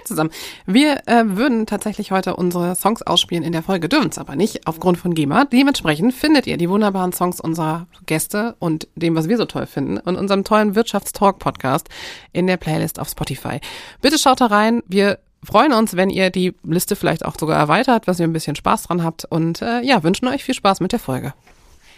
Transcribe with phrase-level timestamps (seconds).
[0.00, 0.30] Hi zusammen.
[0.66, 4.66] Wir äh, würden tatsächlich heute unsere Songs ausspielen in der Folge, dürfen es aber nicht,
[4.66, 5.44] aufgrund von GEMA.
[5.44, 9.98] Dementsprechend findet ihr die wunderbaren Songs unserer Gäste und dem, was wir so toll finden,
[9.98, 11.88] und unserem tollen Wirtschaftstalk-Podcast
[12.32, 13.60] in der Playlist auf Spotify.
[14.00, 14.82] Bitte schaut da rein.
[14.86, 18.56] Wir freuen uns, wenn ihr die Liste vielleicht auch sogar erweitert, was ihr ein bisschen
[18.56, 19.26] Spaß dran habt.
[19.26, 21.34] Und äh, ja, wünschen euch viel Spaß mit der Folge.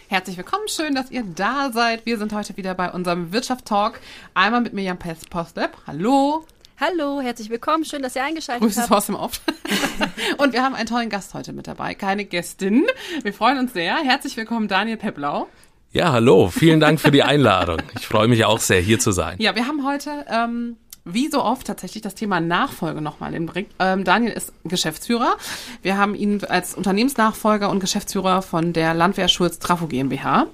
[0.09, 2.05] Herzlich willkommen, schön, dass ihr da seid.
[2.05, 4.01] Wir sind heute wieder bei unserem Wirtschaftstalk.
[4.33, 5.71] Einmal mit Mirjam Postleb.
[5.87, 6.45] Hallo.
[6.79, 7.85] Hallo, herzlich willkommen.
[7.85, 8.89] Schön, dass ihr eingeschaltet Grüße habt.
[8.89, 9.41] Grüße aus dem Off.
[10.37, 11.93] Und wir haben einen tollen Gast heute mit dabei.
[11.93, 12.87] Keine Gästin.
[13.21, 13.95] Wir freuen uns sehr.
[13.97, 15.47] Herzlich willkommen, Daniel Peplau.
[15.91, 16.49] Ja, hallo.
[16.49, 17.77] Vielen Dank für die Einladung.
[17.99, 19.35] Ich freue mich auch sehr, hier zu sein.
[19.39, 23.69] Ja, wir haben heute, ähm, wie so oft, tatsächlich das Thema Nachfolge nochmal im Blick.
[23.77, 25.37] Ähm, Daniel ist Geschäftsführer.
[25.83, 30.47] Wir haben ihn als Unternehmensnachfolger und Geschäftsführer von der Landwehr Schulz Trafo GmbH.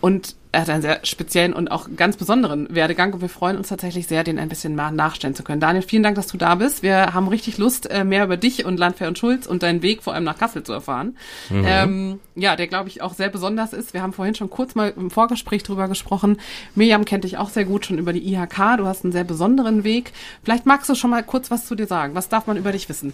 [0.00, 3.68] Und er hat einen sehr speziellen und auch ganz besonderen Werdegang und wir freuen uns
[3.68, 5.60] tatsächlich sehr, den ein bisschen mal nachstellen zu können.
[5.60, 6.82] Daniel, vielen Dank, dass du da bist.
[6.82, 10.02] Wir haben richtig Lust, äh, mehr über dich und Landwehr und Schulz und deinen Weg
[10.02, 11.16] vor allem nach Kassel zu erfahren.
[11.50, 11.64] Mhm.
[11.66, 13.92] Ähm, ja, der glaube ich auch sehr besonders ist.
[13.92, 16.38] Wir haben vorhin schon kurz mal im Vorgespräch drüber gesprochen.
[16.74, 18.78] Miriam kennt dich auch sehr gut schon über die IHK.
[18.78, 20.12] Du hast einen sehr besonderen Weg.
[20.44, 22.14] Vielleicht magst du schon mal kurz was zu dir sagen.
[22.14, 23.12] Was darf man über dich wissen?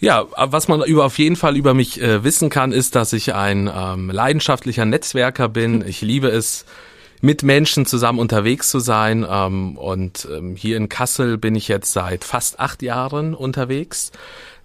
[0.00, 3.34] Ja, was man über auf jeden Fall über mich äh, wissen kann, ist, dass ich
[3.34, 5.84] ein ähm, leidenschaftlicher Netzwerker bin.
[5.86, 6.64] Ich liebe es,
[7.20, 9.26] mit Menschen zusammen unterwegs zu sein.
[9.28, 14.12] Ähm, und ähm, hier in Kassel bin ich jetzt seit fast acht Jahren unterwegs.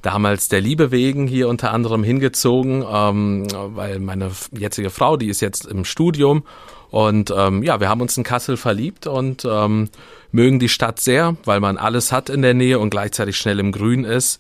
[0.02, 5.40] Damals der Liebe wegen hier unter anderem hingezogen, ähm, weil meine jetzige Frau, die ist
[5.40, 6.44] jetzt im Studium.
[6.92, 9.90] Und ähm, ja, wir haben uns in Kassel verliebt und ähm,
[10.32, 13.72] mögen die Stadt sehr, weil man alles hat in der Nähe und gleichzeitig schnell im
[13.72, 14.40] Grün ist.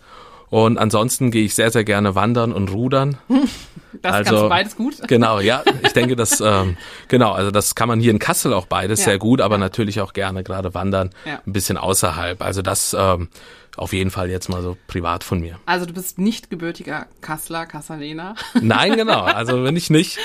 [0.53, 3.17] Und ansonsten gehe ich sehr, sehr gerne wandern und rudern.
[4.01, 4.95] Das also, kannst du beides gut.
[5.07, 5.63] Genau, ja.
[5.83, 9.05] Ich denke, das, ähm, genau, also das kann man hier in Kassel auch beides ja.
[9.05, 9.59] sehr gut, aber ja.
[9.59, 11.39] natürlich auch gerne gerade wandern, ja.
[11.45, 12.41] ein bisschen außerhalb.
[12.41, 13.29] Also das ähm,
[13.77, 15.59] auf jeden Fall jetzt mal so privat von mir.
[15.67, 18.35] Also du bist nicht gebürtiger Kassler, Kassalener?
[18.61, 19.21] Nein, genau.
[19.21, 20.17] Also bin ich nicht.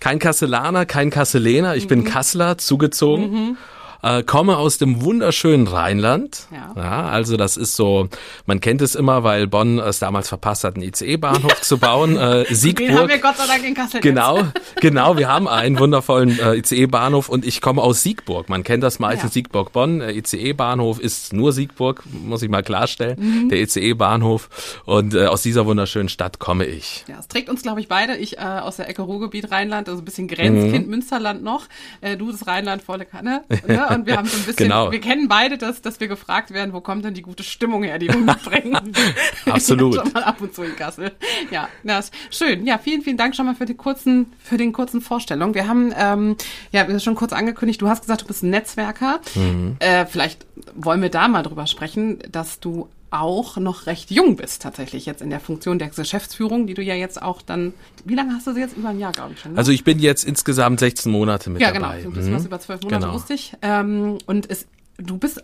[0.00, 1.76] Kein Kasselaner, kein Kasselener.
[1.76, 1.88] Ich mhm.
[1.88, 3.30] bin Kassler, zugezogen.
[3.30, 3.56] Mhm
[4.02, 6.46] äh, komme aus dem wunderschönen Rheinland.
[6.50, 6.72] Ja.
[6.76, 7.08] ja.
[7.08, 8.08] Also das ist so,
[8.46, 12.16] man kennt es immer, weil Bonn es damals verpasst hat, einen ICE-Bahnhof zu bauen.
[12.16, 12.88] Äh, Siegburg.
[12.88, 14.00] Den haben wir Gott sei Dank in Kassel.
[14.00, 14.42] Genau,
[14.80, 15.16] genau.
[15.16, 18.48] Wir haben einen wundervollen äh, ICE-Bahnhof und ich komme aus Siegburg.
[18.48, 19.34] Man kennt das meistens ja.
[19.34, 20.00] Siegburg-Bonn.
[20.00, 23.16] Äh, ICE-Bahnhof ist nur Siegburg, muss ich mal klarstellen.
[23.18, 23.48] Mhm.
[23.50, 24.82] Der ICE-Bahnhof.
[24.84, 27.04] Und äh, aus dieser wunderschönen Stadt komme ich.
[27.06, 28.16] Ja, es trägt uns, glaube ich, beide.
[28.16, 30.90] Ich äh, aus der Ecke Ruhrgebiet Rheinland, also ein bisschen Grenzkind mhm.
[30.90, 31.66] Münsterland noch.
[32.00, 33.44] Äh, du das Rheinland volle Kanne.
[33.64, 33.91] Ne?
[33.94, 34.90] Und wir haben so ein bisschen, genau.
[34.90, 37.98] wir kennen beide das, dass wir gefragt werden, wo kommt denn die gute Stimmung her,
[37.98, 38.92] die wir mitbringen.
[39.46, 39.94] Absolut.
[40.02, 41.12] schon mal ab und zu in Kassel.
[41.50, 42.66] Ja, das schön.
[42.66, 45.54] Ja, vielen, vielen Dank schon mal für die kurzen, für den kurzen Vorstellung.
[45.54, 46.36] Wir haben, ähm,
[46.70, 49.20] ja, wir haben schon kurz angekündigt, du hast gesagt, du bist ein Netzwerker.
[49.34, 49.76] Mhm.
[49.78, 54.62] Äh, vielleicht wollen wir da mal drüber sprechen, dass du auch noch recht jung bist
[54.62, 57.74] tatsächlich jetzt in der Funktion der Geschäftsführung, die du ja jetzt auch dann,
[58.04, 58.76] wie lange hast du sie jetzt?
[58.76, 59.52] Über ein Jahr, glaube ich schon.
[59.52, 59.58] Ne?
[59.58, 61.98] Also ich bin jetzt insgesamt 16 Monate mit ja, dabei.
[61.98, 62.34] Ja, genau, du bist mhm.
[62.34, 63.14] was über zwölf Monate, genau.
[63.14, 63.52] wusste ich.
[63.62, 64.66] Ähm, und es,
[64.98, 65.42] du bist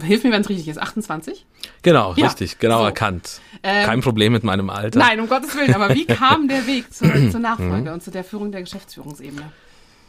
[0.00, 0.78] Hilf mir, wenn es richtig ist.
[0.78, 1.44] 28?
[1.82, 2.26] Genau, ja.
[2.26, 2.84] richtig, genau so.
[2.84, 3.40] erkannt.
[3.64, 5.00] Ähm, Kein Problem mit meinem Alter.
[5.00, 5.74] Nein, um Gottes Willen.
[5.74, 7.94] Aber wie kam der Weg zur, zur Nachfolge mhm.
[7.94, 9.50] und zu der Führung der Geschäftsführungsebene?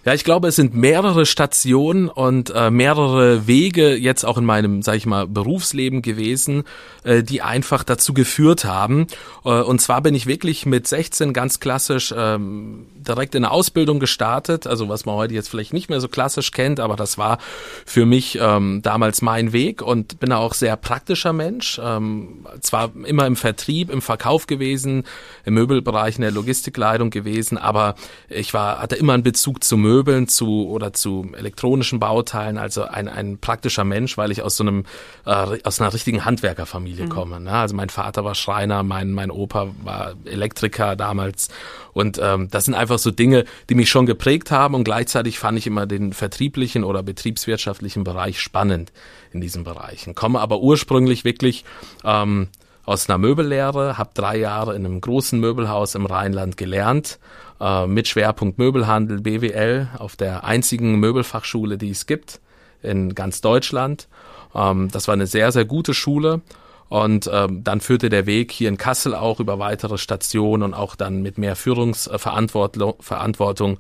[0.06, 4.82] Ja, ich glaube, es sind mehrere Stationen und äh, mehrere Wege jetzt auch in meinem,
[4.82, 6.66] sag ich mal, Berufsleben gewesen,
[7.06, 9.08] äh, die einfach dazu geführt haben.
[9.46, 14.02] Äh, und zwar bin ich wirklich mit 16 ganz klassisch ähm, direkt in eine Ausbildung
[14.02, 17.38] gestartet, also was man heute jetzt vielleicht nicht mehr so klassisch kennt, aber das war
[17.86, 21.80] für mich ähm, damals mein Weg und bin auch sehr praktischer Mensch.
[21.82, 25.06] Ähm, zwar immer im Vertrieb, im Verkauf gewesen,
[25.46, 27.96] im Möbelbereich, in der Logistikleitung gewesen, aber
[28.28, 32.84] ich war hatte immer einen Bezug zu Möbel Möbeln zu oder zu elektronischen Bauteilen, also
[32.84, 34.86] ein, ein praktischer Mensch, weil ich aus so einem
[35.26, 37.10] äh, aus einer richtigen Handwerkerfamilie mhm.
[37.10, 37.40] komme.
[37.40, 37.52] Ne?
[37.52, 41.50] Also mein Vater war Schreiner, mein mein Opa war Elektriker damals
[41.94, 45.58] und ähm, das sind einfach so Dinge, die mich schon geprägt haben und gleichzeitig fand
[45.60, 48.92] ich immer den vertrieblichen oder betriebswirtschaftlichen Bereich spannend
[49.32, 50.16] in diesen Bereichen.
[50.16, 51.66] Komme aber ursprünglich wirklich
[52.04, 52.48] ähm,
[52.86, 57.20] aus einer Möbellehre, habe drei Jahre in einem großen Möbelhaus im Rheinland gelernt
[57.60, 62.40] äh, mit Schwerpunkt Möbelhandel, BWL, auf der einzigen Möbelfachschule, die es gibt
[62.82, 64.08] in ganz Deutschland.
[64.54, 66.42] Ähm, das war eine sehr, sehr gute Schule.
[66.90, 70.96] Und ähm, dann führte der Weg hier in Kassel auch über weitere Stationen und auch
[70.96, 73.80] dann mit mehr Führungsverantwortung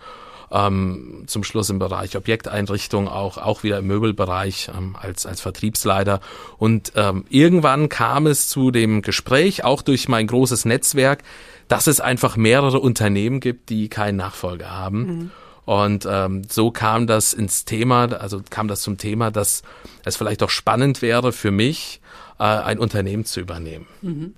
[0.52, 6.19] ähm, zum Schluss im Bereich Objekteinrichtung, auch, auch wieder im Möbelbereich ähm, als, als Vertriebsleiter.
[6.58, 11.24] Und ähm, irgendwann kam es zu dem Gespräch, auch durch mein großes Netzwerk,
[11.68, 15.06] dass es einfach mehrere Unternehmen gibt, die keinen Nachfolger haben.
[15.06, 15.31] Mhm.
[15.65, 19.63] Und ähm, so kam das ins Thema, also kam das zum Thema, dass
[20.04, 22.01] es vielleicht auch spannend wäre für mich,
[22.38, 23.88] äh, ein Unternehmen zu übernehmen.
[24.01, 24.33] Mhm.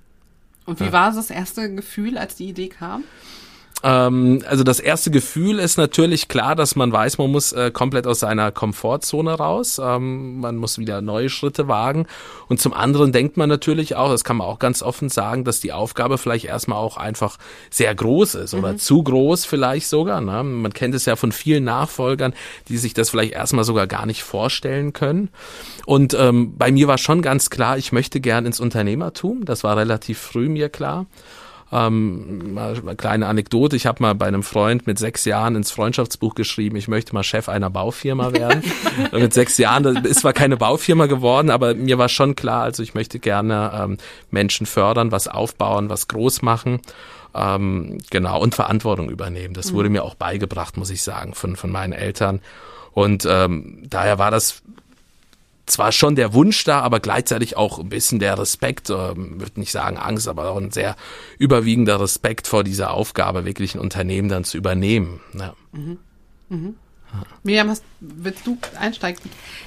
[0.66, 0.92] Und wie ja.
[0.92, 3.04] war das erste Gefühl, als die Idee kam?
[3.82, 8.06] Ähm, also das erste Gefühl ist natürlich klar, dass man weiß, man muss äh, komplett
[8.06, 9.80] aus seiner Komfortzone raus.
[9.82, 12.06] Ähm, man muss wieder neue Schritte wagen.
[12.48, 15.60] Und zum anderen denkt man natürlich auch, das kann man auch ganz offen sagen, dass
[15.60, 17.36] die Aufgabe vielleicht erstmal auch einfach
[17.70, 18.78] sehr groß ist oder mhm.
[18.78, 20.20] zu groß vielleicht sogar.
[20.20, 20.42] Ne?
[20.42, 22.34] Man kennt es ja von vielen Nachfolgern,
[22.68, 25.28] die sich das vielleicht erstmal sogar gar nicht vorstellen können.
[25.84, 29.44] Und ähm, bei mir war schon ganz klar, ich möchte gern ins Unternehmertum.
[29.44, 31.06] Das war relativ früh mir klar.
[31.72, 33.74] Ähm, mal eine kleine Anekdote.
[33.74, 37.24] Ich habe mal bei einem Freund mit sechs Jahren ins Freundschaftsbuch geschrieben, ich möchte mal
[37.24, 38.62] Chef einer Baufirma werden.
[39.12, 42.82] mit sechs Jahren, das ist zwar keine Baufirma geworden, aber mir war schon klar, also
[42.82, 43.98] ich möchte gerne ähm,
[44.30, 46.80] Menschen fördern, was aufbauen, was groß machen.
[47.34, 49.52] Ähm, genau, und Verantwortung übernehmen.
[49.52, 49.94] Das wurde mhm.
[49.94, 52.40] mir auch beigebracht, muss ich sagen, von, von meinen Eltern.
[52.92, 54.62] Und ähm, daher war das
[55.66, 59.72] zwar schon der Wunsch da, aber gleichzeitig auch ein bisschen der Respekt, äh, würde nicht
[59.72, 60.96] sagen Angst, aber auch ein sehr
[61.38, 65.20] überwiegender Respekt vor dieser Aufgabe, wirklich ein Unternehmen dann zu übernehmen.
[65.34, 65.54] Ja.
[65.72, 65.98] Mhm.
[66.48, 66.76] Mhm.
[67.42, 69.20] Miriam, hast, willst du einsteigen?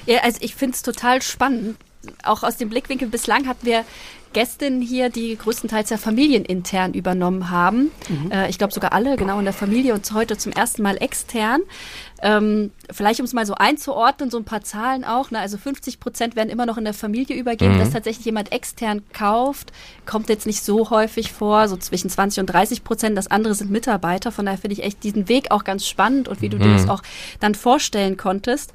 [0.06, 1.76] Ja, also ich finde es total spannend.
[2.22, 3.84] Auch aus dem Blickwinkel bislang hatten wir
[4.32, 7.90] Gästinnen hier, die größtenteils ja familienintern übernommen haben.
[8.08, 8.30] Mhm.
[8.30, 11.60] Äh, ich glaube sogar alle, genau in der Familie und heute zum ersten Mal extern.
[12.22, 15.30] Ähm, vielleicht um es mal so einzuordnen, so ein paar Zahlen auch.
[15.30, 15.38] Ne?
[15.38, 17.78] Also 50 Prozent werden immer noch in der Familie übergeben, mhm.
[17.78, 19.72] dass tatsächlich jemand extern kauft.
[20.06, 23.16] Kommt jetzt nicht so häufig vor, so zwischen 20 und 30 Prozent.
[23.16, 24.32] Das andere sind Mitarbeiter.
[24.32, 26.62] Von daher finde ich echt diesen Weg auch ganz spannend und wie du mhm.
[26.62, 27.02] dir das auch
[27.40, 28.72] dann vorstellen konntest.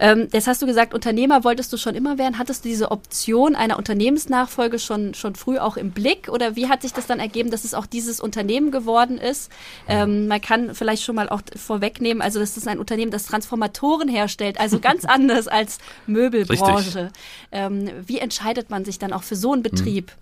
[0.00, 2.38] Ähm, jetzt hast du gesagt, Unternehmer wolltest du schon immer werden.
[2.38, 6.28] Hattest du diese Option einer Unternehmensnachfolge schon, schon früh auch im Blick?
[6.28, 9.50] Oder wie hat sich das dann ergeben, dass es auch dieses Unternehmen geworden ist?
[9.88, 14.08] Ähm, man kann vielleicht schon mal auch vorwegnehmen, also das ist ein Unternehmen, das Transformatoren
[14.08, 17.10] herstellt, also ganz anders als Möbelbranche.
[17.52, 20.12] Ähm, wie entscheidet man sich dann auch für so einen Betrieb?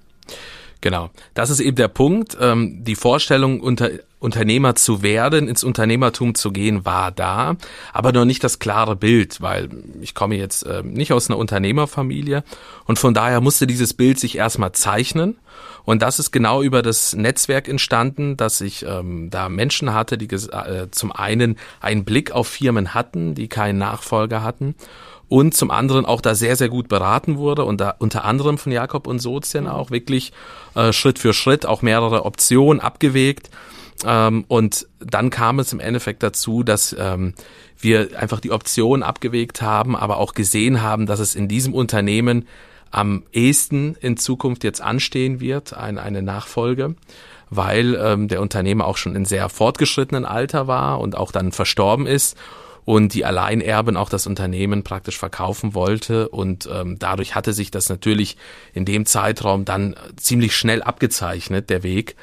[0.81, 2.37] Genau, das ist eben der Punkt.
[2.41, 7.57] Ähm, die Vorstellung, unter, Unternehmer zu werden, ins Unternehmertum zu gehen, war da,
[7.93, 9.69] aber noch nicht das klare Bild, weil
[10.01, 12.43] ich komme jetzt äh, nicht aus einer Unternehmerfamilie
[12.87, 15.37] und von daher musste dieses Bild sich erstmal zeichnen.
[15.85, 20.27] Und das ist genau über das Netzwerk entstanden, dass ich ähm, da Menschen hatte, die
[20.27, 24.75] äh, zum einen einen Blick auf Firmen hatten, die keinen Nachfolger hatten
[25.29, 28.73] und zum anderen auch da sehr, sehr gut beraten wurde und da unter anderem von
[28.73, 30.33] Jakob und Sozien auch wirklich
[30.75, 33.51] äh, Schritt für Schritt auch mehrere Optionen abgewegt.
[34.05, 37.35] Ähm, und dann kam es im Endeffekt dazu, dass ähm,
[37.79, 42.47] wir einfach die Option abgewegt haben, aber auch gesehen haben, dass es in diesem Unternehmen
[42.91, 46.95] am ehesten in Zukunft jetzt anstehen wird, ein, eine Nachfolge,
[47.51, 52.07] weil ähm, der Unternehmer auch schon in sehr fortgeschrittenen Alter war und auch dann verstorben
[52.07, 52.37] ist
[52.87, 56.29] und die Alleinerbin auch das Unternehmen praktisch verkaufen wollte.
[56.29, 58.37] Und ähm, dadurch hatte sich das natürlich
[58.73, 62.17] in dem Zeitraum dann ziemlich schnell abgezeichnet, der Weg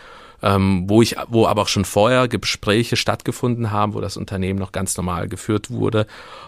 [0.43, 4.73] ähm, wo ich, wo aber auch schon vorher Gespräche stattgefunden haben, wo das Unternehmen noch
[4.73, 6.05] ganz normal geführt wurde,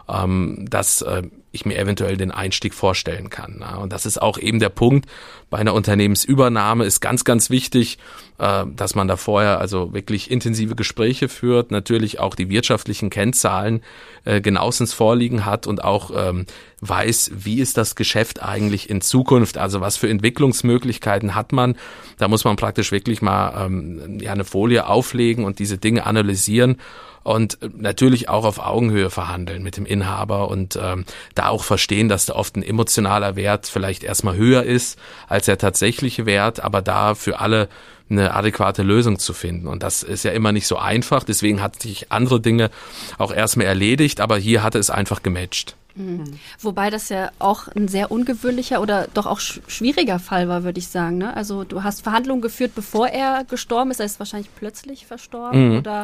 [0.08, 1.24] ähm, dass äh,
[1.56, 3.58] ich mir eventuell den Einstieg vorstellen kann.
[3.60, 3.78] Na?
[3.78, 5.08] Und das ist auch eben der Punkt
[5.50, 7.98] bei einer Unternehmensübernahme ist ganz, ganz wichtig,
[8.40, 13.82] äh, dass man da vorher also wirklich intensive Gespräche führt, natürlich auch die wirtschaftlichen Kennzahlen
[14.26, 16.46] äh, genauestens vorliegen hat und auch ähm,
[16.82, 21.78] weiß, wie ist das Geschäft eigentlich in Zukunft, also was für Entwicklungsmöglichkeiten hat man.
[22.18, 26.78] Da muss man praktisch wirklich mal ähm, ja, eine Folie auflegen und diese Dinge analysieren
[27.26, 32.28] und natürlich auch auf Augenhöhe verhandeln mit dem Inhaber und ähm, da auch verstehen, dass
[32.28, 37.16] da oft ein emotionaler Wert vielleicht erstmal höher ist als der tatsächliche Wert, aber da
[37.16, 37.68] für alle
[38.12, 39.66] eine adäquate Lösung zu finden.
[39.66, 41.24] Und das ist ja immer nicht so einfach.
[41.24, 42.70] Deswegen hat sich andere Dinge
[43.18, 45.76] auch erstmal erledigt, aber hier hatte es einfach gematcht.
[45.96, 46.26] Mhm.
[46.60, 50.90] Wobei das ja auch ein sehr ungewöhnlicher oder doch auch schwieriger Fall war, würde ich
[50.90, 51.18] sagen.
[51.18, 51.36] Ne?
[51.36, 54.00] Also du hast Verhandlungen geführt, bevor er gestorben ist.
[54.00, 55.78] Er ist wahrscheinlich plötzlich verstorben mhm.
[55.80, 56.04] oder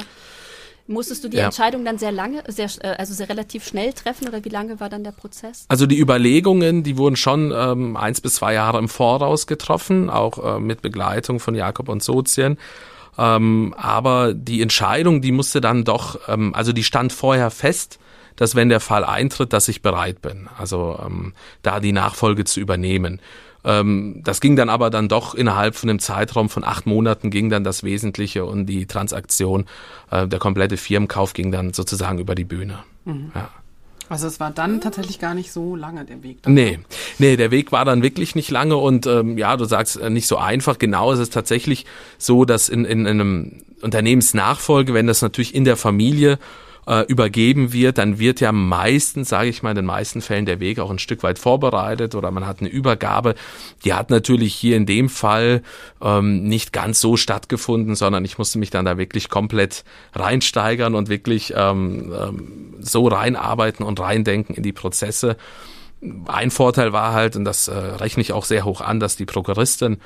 [0.92, 1.46] Musstest du die ja.
[1.46, 4.90] Entscheidung dann sehr lange, sehr, äh, also sehr relativ schnell treffen oder wie lange war
[4.90, 5.66] dann der Prozess?
[5.68, 10.58] Also die Überlegungen, die wurden schon ähm, eins bis zwei Jahre im Voraus getroffen, auch
[10.58, 12.58] äh, mit Begleitung von Jakob und Sozien.
[13.18, 18.00] Ähm, aber die Entscheidung, die musste dann doch, ähm, also die stand vorher fest,
[18.36, 22.60] dass wenn der Fall eintritt, dass ich bereit bin, also ähm, da die Nachfolge zu
[22.60, 23.20] übernehmen.
[23.64, 27.50] Ähm, das ging dann aber dann doch innerhalb von einem Zeitraum von acht Monaten ging
[27.50, 29.66] dann das Wesentliche und die Transaktion,
[30.10, 32.80] äh, der komplette Firmenkauf ging dann sozusagen über die Bühne.
[33.06, 33.32] Mhm.
[33.36, 33.50] Ja.
[34.10, 36.44] Also es war dann tatsächlich gar nicht so lange der Weg.
[36.44, 36.54] Dann.
[36.54, 36.80] Nee,
[37.18, 40.28] nee, der Weg war dann wirklich nicht lange und ähm, ja, du sagst äh, nicht
[40.28, 40.78] so einfach.
[40.78, 41.86] Genau, es ist tatsächlich
[42.18, 46.40] so, dass in, in, in einem Unternehmensnachfolge, wenn das natürlich in der Familie
[46.88, 50.60] äh, übergeben wird, dann wird ja meistens, sage ich mal, in den meisten Fällen der
[50.60, 53.36] Weg auch ein Stück weit vorbereitet oder man hat eine Übergabe.
[53.86, 55.62] Die hat natürlich hier in dem Fall
[56.02, 59.84] ähm, nicht ganz so stattgefunden, sondern ich musste mich dann da wirklich komplett
[60.14, 65.38] reinsteigern und wirklich ähm, ähm, so reinarbeiten und reindenken in die Prozesse.
[66.26, 69.26] Ein Vorteil war halt, und das äh, rechne ich auch sehr hoch an, dass die
[69.26, 69.98] Prokuristin,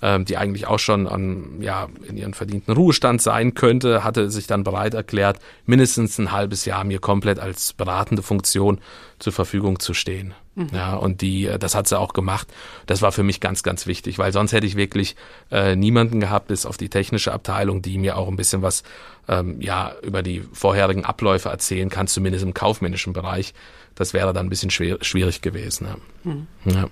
[0.00, 4.48] äh, die eigentlich auch schon an, ja, in ihren verdienten Ruhestand sein könnte, hatte sich
[4.48, 8.80] dann bereit erklärt, mindestens ein halbes Jahr mir komplett als beratende Funktion
[9.20, 10.34] zur Verfügung zu stehen.
[10.54, 10.68] Mhm.
[10.72, 12.48] Ja, und die, äh, das hat sie auch gemacht.
[12.86, 15.16] Das war für mich ganz, ganz wichtig, weil sonst hätte ich wirklich
[15.50, 18.82] äh, niemanden gehabt, bis auf die technische Abteilung, die mir auch ein bisschen was
[19.28, 23.54] ähm, ja über die vorherigen Abläufe erzählen kann, zumindest im kaufmännischen Bereich
[23.94, 25.86] das wäre dann ein bisschen schwer, schwierig gewesen.
[25.86, 26.30] Ja.
[26.30, 26.46] Hm.
[26.64, 26.88] ja.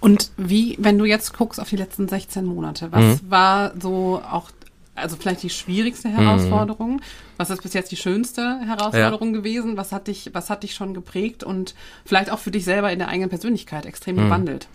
[0.00, 3.30] Und wie, wenn du jetzt guckst auf die letzten 16 Monate, was mhm.
[3.30, 4.50] war so auch,
[4.96, 6.96] also vielleicht die schwierigste Herausforderung?
[6.96, 7.00] Mhm.
[7.36, 9.40] Was ist bis jetzt die schönste Herausforderung ja.
[9.40, 9.76] gewesen?
[9.76, 11.74] Was hat dich, was hat dich schon geprägt und
[12.04, 14.24] vielleicht auch für dich selber in der eigenen Persönlichkeit extrem mhm.
[14.24, 14.68] gewandelt?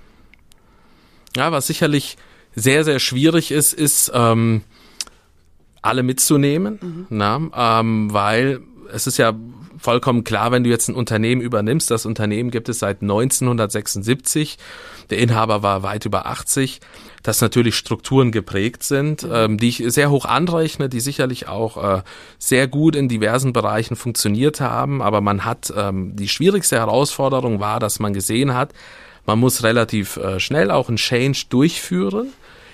[1.35, 2.17] Ja, was sicherlich
[2.55, 4.63] sehr, sehr schwierig ist, ist, ähm,
[5.81, 7.05] alle mitzunehmen, mhm.
[7.09, 8.61] na, ähm, weil
[8.93, 9.33] es ist ja
[9.77, 11.89] vollkommen klar, wenn du jetzt ein Unternehmen übernimmst.
[11.89, 14.57] Das Unternehmen gibt es seit 1976.
[15.11, 16.79] Der Inhaber war weit über 80
[17.23, 22.01] dass natürlich Strukturen geprägt sind, ähm, die ich sehr hoch anrechne, die sicherlich auch äh,
[22.39, 25.01] sehr gut in diversen Bereichen funktioniert haben.
[25.01, 28.73] Aber man hat ähm, die schwierigste Herausforderung war, dass man gesehen hat,
[29.25, 32.29] man muss relativ äh, schnell auch einen Change durchführen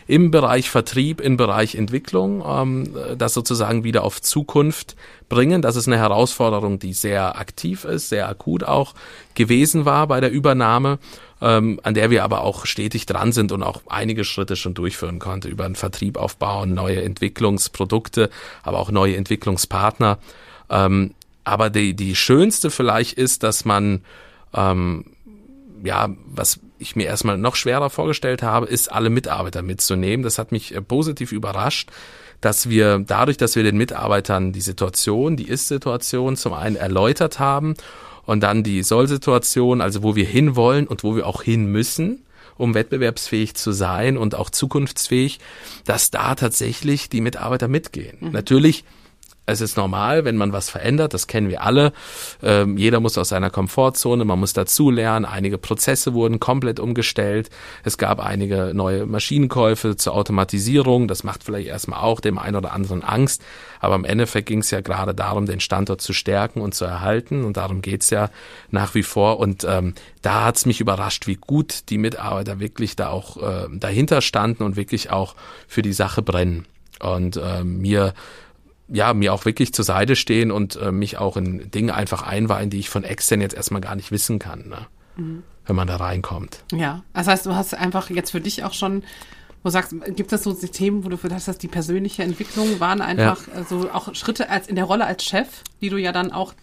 [0.07, 4.95] im Bereich Vertrieb, im Bereich Entwicklung, ähm, das sozusagen wieder auf Zukunft
[5.27, 5.61] bringen.
[5.61, 8.93] Das ist eine Herausforderung, die sehr aktiv ist, sehr akut auch
[9.35, 10.99] gewesen war bei der Übernahme,
[11.41, 15.19] ähm, an der wir aber auch stetig dran sind und auch einige Schritte schon durchführen
[15.19, 18.29] konnte, über einen Vertrieb aufbauen, neue Entwicklungsprodukte,
[18.63, 20.19] aber auch neue Entwicklungspartner.
[20.69, 21.13] Ähm,
[21.43, 24.03] aber die, die schönste vielleicht ist, dass man
[24.53, 25.05] ähm,
[25.83, 30.23] ja, was ich mir erstmal noch schwerer vorgestellt habe, ist, alle Mitarbeiter mitzunehmen.
[30.23, 31.89] Das hat mich äh, positiv überrascht,
[32.41, 37.75] dass wir dadurch, dass wir den Mitarbeitern die Situation, die Ist-Situation zum einen erläutert haben
[38.27, 42.25] und dann die Soll-Situation, also wo wir hinwollen und wo wir auch hin müssen,
[42.57, 45.39] um wettbewerbsfähig zu sein und auch zukunftsfähig,
[45.85, 48.17] dass da tatsächlich die Mitarbeiter mitgehen.
[48.19, 48.31] Mhm.
[48.31, 48.83] Natürlich
[49.47, 51.93] es ist normal, wenn man was verändert, das kennen wir alle.
[52.43, 55.23] Ähm, jeder muss aus seiner Komfortzone, man muss dazulernen.
[55.23, 57.49] Einige Prozesse wurden komplett umgestellt.
[57.85, 61.07] Es gab einige neue Maschinenkäufe zur Automatisierung.
[61.07, 63.41] Das macht vielleicht erstmal auch dem einen oder anderen Angst.
[63.79, 67.45] Aber im Endeffekt ging es ja gerade darum, den Standort zu stärken und zu erhalten.
[67.45, 68.29] Und darum geht's ja
[68.69, 69.39] nach wie vor.
[69.39, 74.19] Und ähm, da hat's mich überrascht, wie gut die Mitarbeiter wirklich da auch äh, dahinter
[74.19, 75.35] standen und wirklich auch
[75.69, 76.65] für die Sache brennen.
[76.99, 78.13] Und äh, mir
[78.89, 82.69] ja, mir auch wirklich zur Seite stehen und äh, mich auch in Dinge einfach einweihen,
[82.69, 84.87] die ich von extern jetzt erstmal gar nicht wissen kann, ne?
[85.15, 85.43] Mhm.
[85.65, 86.63] wenn man da reinkommt.
[86.71, 89.03] Ja, das heißt, du hast einfach jetzt für dich auch schon
[89.67, 92.79] wo du sagst, gibt es so Themen, wo du für das, dass die persönliche Entwicklung
[92.79, 93.65] waren einfach ja.
[93.65, 95.47] so auch Schritte als in der Rolle als Chef,
[95.81, 96.53] die du ja dann auch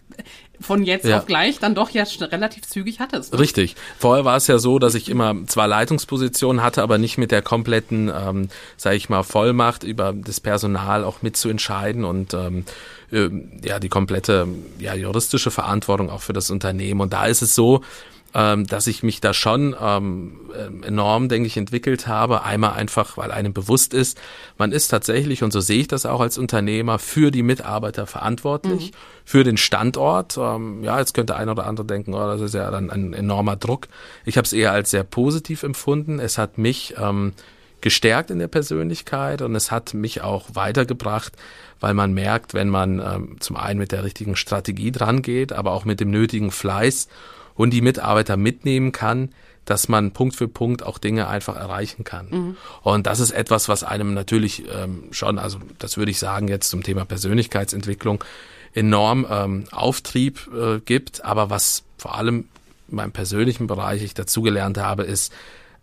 [0.59, 1.19] von jetzt ja.
[1.19, 3.35] auf gleich dann doch ja relativ zügig hattest.
[3.35, 3.39] Ne?
[3.39, 3.77] Richtig.
[3.99, 7.43] Vorher war es ja so, dass ich immer zwar Leitungspositionen hatte, aber nicht mit der
[7.43, 12.65] kompletten, ähm, sage ich mal, Vollmacht über das Personal auch mitzuentscheiden und ähm,
[13.13, 13.29] äh,
[13.63, 17.03] ja die komplette ja juristische Verantwortung auch für das Unternehmen.
[17.03, 17.83] Und da ist es so,
[18.35, 22.43] ähm, dass ich mich da schon ähm, äh, enorm, denke ich, entwickelt habe.
[22.43, 24.21] Einmal einfach, weil einem bewusst ist,
[24.59, 28.91] man ist tatsächlich, und so sehe ich das auch als Unternehmer, für die Mitarbeiter verantwortlich,
[28.91, 28.97] mhm.
[29.25, 30.37] für den Standort.
[30.37, 33.55] Ähm, ja, jetzt könnte ein oder andere denken, oh, das ist ja dann ein enormer
[33.55, 33.87] Druck.
[34.25, 36.19] Ich habe es eher als sehr positiv empfunden.
[36.19, 37.35] Es hat mich ähm,
[37.83, 41.35] gestärkt in der Persönlichkeit und es hat mich auch weitergebracht,
[41.79, 45.71] weil man merkt, wenn man ähm, zum einen mit der richtigen Strategie dran geht, aber
[45.71, 47.09] auch mit dem nötigen Fleiß
[47.55, 49.31] und die Mitarbeiter mitnehmen kann,
[49.65, 52.29] dass man Punkt für Punkt auch Dinge einfach erreichen kann.
[52.31, 52.57] Mhm.
[52.83, 56.69] Und das ist etwas, was einem natürlich ähm, schon, also das würde ich sagen jetzt
[56.69, 58.23] zum Thema Persönlichkeitsentwicklung,
[58.75, 61.25] enorm ähm, Auftrieb äh, gibt.
[61.25, 62.49] Aber was vor allem
[62.89, 65.33] in meinem persönlichen Bereich ich dazugelernt habe, ist,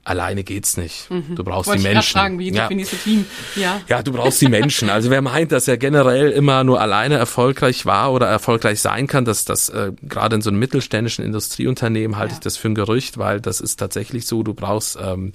[0.04, 1.10] alleine geht's nicht.
[1.12, 1.36] Mhm.
[1.36, 2.08] Du brauchst Wollte die Menschen.
[2.08, 2.64] Ich fragen, wie ja.
[2.64, 3.26] definierst du Team?
[3.56, 3.82] Ja.
[3.88, 4.90] ja, du brauchst die Menschen.
[4.90, 9.26] Also wer meint, dass er generell immer nur alleine erfolgreich war oder erfolgreich sein kann,
[9.26, 12.38] dass das äh, gerade in so einem mittelständischen Industrieunternehmen halte ja.
[12.38, 14.44] ich das für ein Gerücht, weil das ist tatsächlich so.
[14.44, 15.34] Du brauchst ähm,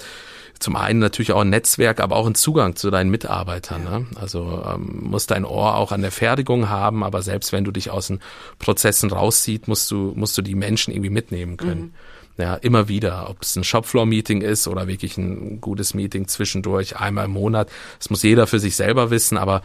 [0.59, 3.85] zum einen natürlich auch ein Netzwerk, aber auch einen Zugang zu deinen Mitarbeitern.
[3.85, 3.99] Ja.
[3.99, 4.07] Ne?
[4.17, 7.91] Also ähm, musst dein Ohr auch an der Fertigung haben, aber selbst wenn du dich
[7.91, 8.21] aus den
[8.59, 11.81] Prozessen rauszieht, musst du musst du die Menschen irgendwie mitnehmen können.
[11.81, 11.95] Mhm.
[12.39, 17.25] Ja, immer wieder, ob es ein Shopfloor-Meeting ist oder wirklich ein gutes Meeting zwischendurch, einmal
[17.27, 17.71] im Monat.
[17.99, 19.63] Das muss jeder für sich selber wissen, aber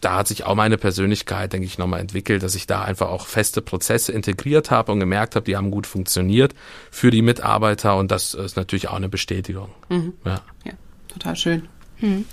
[0.00, 3.26] da hat sich auch meine Persönlichkeit, denke ich, nochmal entwickelt, dass ich da einfach auch
[3.26, 6.54] feste Prozesse integriert habe und gemerkt habe, die haben gut funktioniert
[6.90, 9.70] für die Mitarbeiter und das ist natürlich auch eine Bestätigung.
[9.88, 10.12] Mhm.
[10.24, 10.42] Ja.
[10.64, 10.72] ja,
[11.08, 11.68] total schön.
[12.00, 12.24] Hm.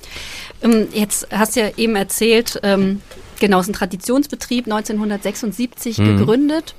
[0.93, 3.01] Jetzt hast du ja eben erzählt, ähm,
[3.39, 6.17] genau, es ist ein Traditionsbetrieb, 1976 mhm.
[6.17, 6.75] gegründet,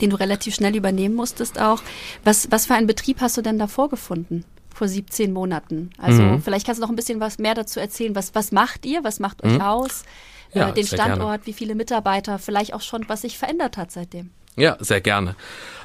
[0.00, 1.82] den du relativ schnell übernehmen musstest auch.
[2.24, 4.44] Was, was für einen Betrieb hast du denn da vorgefunden?
[4.76, 5.90] vor 17 Monaten.
[5.96, 6.42] Also mhm.
[6.42, 8.14] vielleicht kannst du noch ein bisschen was mehr dazu erzählen.
[8.14, 9.02] Was, was macht ihr?
[9.04, 9.62] Was macht euch mhm.
[9.62, 10.04] aus?
[10.52, 11.46] Ja, äh, den Standort, gerne.
[11.46, 14.30] wie viele Mitarbeiter, vielleicht auch schon, was sich verändert hat seitdem.
[14.56, 15.36] Ja, sehr gerne.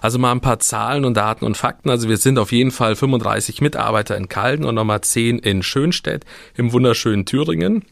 [0.02, 1.90] Also mal ein paar Zahlen und Daten und Fakten.
[1.90, 6.26] Also wir sind auf jeden Fall 35 Mitarbeiter in Kalden und nochmal 10 in Schönstedt
[6.56, 7.86] im wunderschönen Thüringen.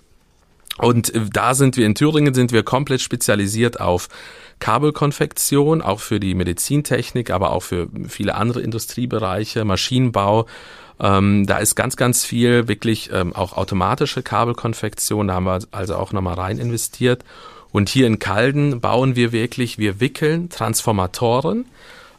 [0.80, 4.10] Und äh, da sind wir in Thüringen sind wir komplett spezialisiert auf
[4.60, 10.48] Kabelkonfektion, auch für die Medizintechnik, aber auch für viele andere Industriebereiche, Maschinenbau,
[11.00, 15.28] ähm, da ist ganz, ganz viel wirklich ähm, auch automatische Kabelkonfektion.
[15.28, 17.24] Da haben wir also auch nochmal rein investiert.
[17.72, 21.66] Und hier in Kalden bauen wir wirklich, wir wickeln Transformatoren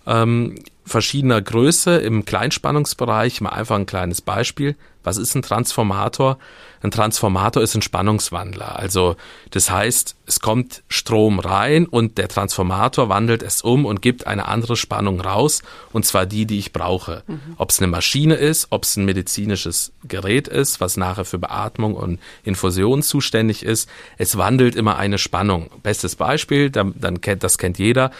[0.06, 3.40] ähm, verschiedener Größe im Kleinspannungsbereich.
[3.40, 4.76] Mal einfach ein kleines Beispiel.
[5.02, 6.38] Was ist ein Transformator?
[6.82, 8.78] Ein Transformator ist ein Spannungswandler.
[8.78, 9.16] Also
[9.50, 14.48] das heißt, es kommt Strom rein und der Transformator wandelt es um und gibt eine
[14.48, 17.22] andere Spannung raus, und zwar die, die ich brauche.
[17.26, 17.40] Mhm.
[17.56, 21.94] Ob es eine Maschine ist, ob es ein medizinisches Gerät ist, was nachher für Beatmung
[21.94, 23.88] und Infusion zuständig ist.
[24.16, 25.70] Es wandelt immer eine Spannung.
[25.82, 28.10] Bestes Beispiel, dann, dann kennt, das kennt jeder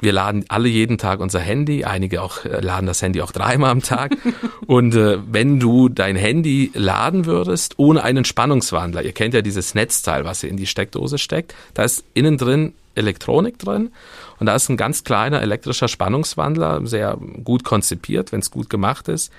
[0.00, 3.70] wir laden alle jeden Tag unser Handy, einige auch äh, laden das Handy auch dreimal
[3.70, 4.16] am Tag.
[4.66, 9.74] und äh, wenn du dein Handy laden würdest ohne einen Spannungswandler, ihr kennt ja dieses
[9.74, 13.92] Netzteil, was ihr in die Steckdose steckt, da ist innen drin Elektronik drin
[14.38, 19.08] und da ist ein ganz kleiner elektrischer Spannungswandler, sehr gut konzipiert, wenn es gut gemacht
[19.08, 19.32] ist.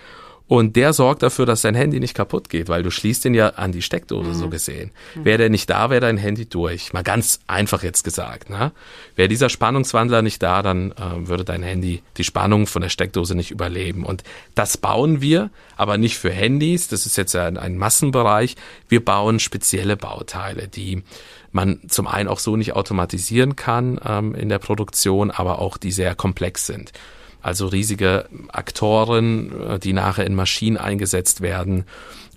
[0.50, 3.50] Und der sorgt dafür, dass dein Handy nicht kaputt geht, weil du schließt den ja
[3.50, 4.34] an die Steckdose mhm.
[4.34, 4.90] so gesehen.
[5.14, 5.26] Mhm.
[5.26, 6.92] Wäre der nicht da, wäre dein Handy durch.
[6.92, 8.50] Mal ganz einfach jetzt gesagt.
[8.50, 8.72] Ne?
[9.16, 13.36] Wäre dieser Spannungswandler nicht da, dann äh, würde dein Handy die Spannung von der Steckdose
[13.36, 14.04] nicht überleben.
[14.04, 14.24] Und
[14.56, 16.88] das bauen wir, aber nicht für Handys.
[16.88, 18.56] Das ist jetzt ein, ein Massenbereich.
[18.88, 21.04] Wir bauen spezielle Bauteile, die
[21.52, 25.92] man zum einen auch so nicht automatisieren kann ähm, in der Produktion, aber auch die
[25.92, 26.92] sehr komplex sind
[27.42, 31.86] also riesige Aktoren, äh, die nachher in Maschinen eingesetzt werden,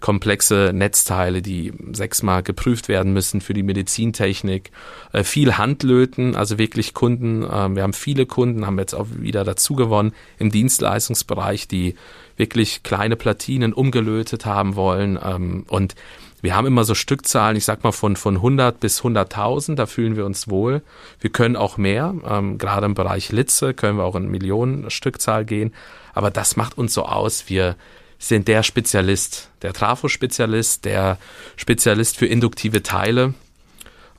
[0.01, 4.71] komplexe Netzteile, die sechsmal geprüft werden müssen für die Medizintechnik,
[5.13, 7.43] äh, viel Handlöten, also wirklich Kunden.
[7.45, 11.95] Äh, wir haben viele Kunden, haben jetzt auch wieder dazu gewonnen im Dienstleistungsbereich, die
[12.37, 15.95] wirklich kleine Platinen umgelötet haben wollen ähm, und
[16.43, 20.17] wir haben immer so Stückzahlen, ich sag mal von, von 100 bis 100.000, da fühlen
[20.17, 20.83] wir uns wohl.
[21.21, 25.45] Wir können auch mehr, ähm, gerade im Bereich Litze können wir auch in Millionen Stückzahl
[25.45, 25.73] gehen,
[26.13, 27.77] aber das macht uns so aus, wir
[28.19, 31.17] sind der Spezialist, der Trafo-Spezialist, der
[31.57, 33.35] Spezialist für induktive Teile,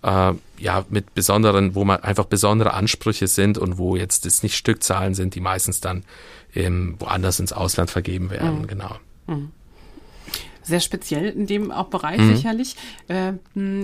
[0.02, 4.56] äh, ja, mit besonderen, wo man einfach besondere Ansprüche sind und wo jetzt es nicht
[4.56, 6.04] Stückzahlen sind, die meistens dann
[6.56, 8.68] ähm, woanders ins Ausland vergeben werden, mhm.
[8.68, 8.96] genau.
[9.28, 9.52] Mhm
[10.64, 12.36] sehr speziell in dem auch Bereich mhm.
[12.36, 12.76] sicherlich.
[13.08, 13.34] Äh,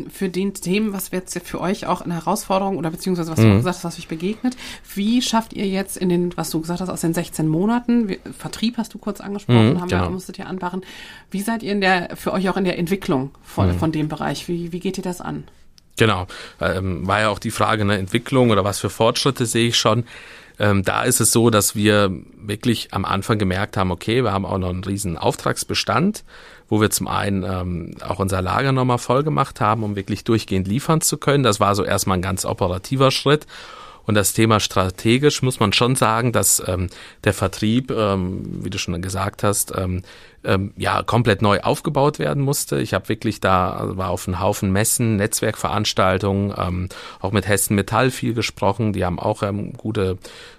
[0.10, 3.50] für den Themen, was wird jetzt für euch auch eine Herausforderung oder beziehungsweise was mhm.
[3.50, 4.56] du gesagt hast, was euch begegnet.
[4.96, 8.20] Wie schafft ihr jetzt in den, was du gesagt hast, aus den 16 Monaten, wie,
[8.38, 10.04] Vertrieb hast du kurz angesprochen, mhm, haben genau.
[10.04, 10.82] wir, musstet ihr anbauen.
[11.32, 13.80] Wie seid ihr in der, für euch auch in der Entwicklung von, mhm.
[13.80, 14.48] von dem Bereich?
[14.48, 15.44] Wie, wie geht ihr das an?
[15.98, 16.28] Genau,
[16.62, 20.06] ähm, war ja auch die Frage eine Entwicklung oder was für Fortschritte sehe ich schon.
[20.60, 24.46] Ähm, da ist es so, dass wir wirklich am Anfang gemerkt haben, okay, wir haben
[24.46, 26.24] auch noch einen riesen Auftragsbestand
[26.70, 30.68] wo wir zum einen ähm, auch unser Lager nochmal voll gemacht haben, um wirklich durchgehend
[30.68, 31.44] liefern zu können.
[31.44, 33.48] Das war so erstmal ein ganz operativer Schritt.
[34.10, 36.88] Und das Thema strategisch muss man schon sagen, dass ähm,
[37.26, 40.02] der Vertrieb, ähm, wie du schon gesagt hast, ähm,
[40.44, 42.82] ähm, ja komplett neu aufgebaut werden musste.
[42.82, 47.76] Ich habe wirklich da also war auf einen Haufen Messen, Netzwerkveranstaltungen, ähm, auch mit Hessen
[47.76, 48.94] Metall viel gesprochen.
[48.94, 50.18] Die haben auch ähm, gute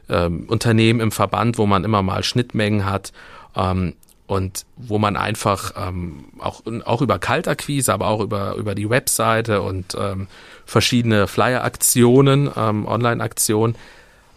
[0.08, 3.12] ähm, Unternehmen im Verband, wo man immer mal Schnittmengen hat.
[3.56, 3.94] Ähm,
[4.30, 9.60] und wo man einfach ähm, auch, auch über Kaltakquise, aber auch über, über die Webseite
[9.60, 10.28] und ähm,
[10.66, 13.74] verschiedene Flyer-Aktionen, ähm, Online-Aktionen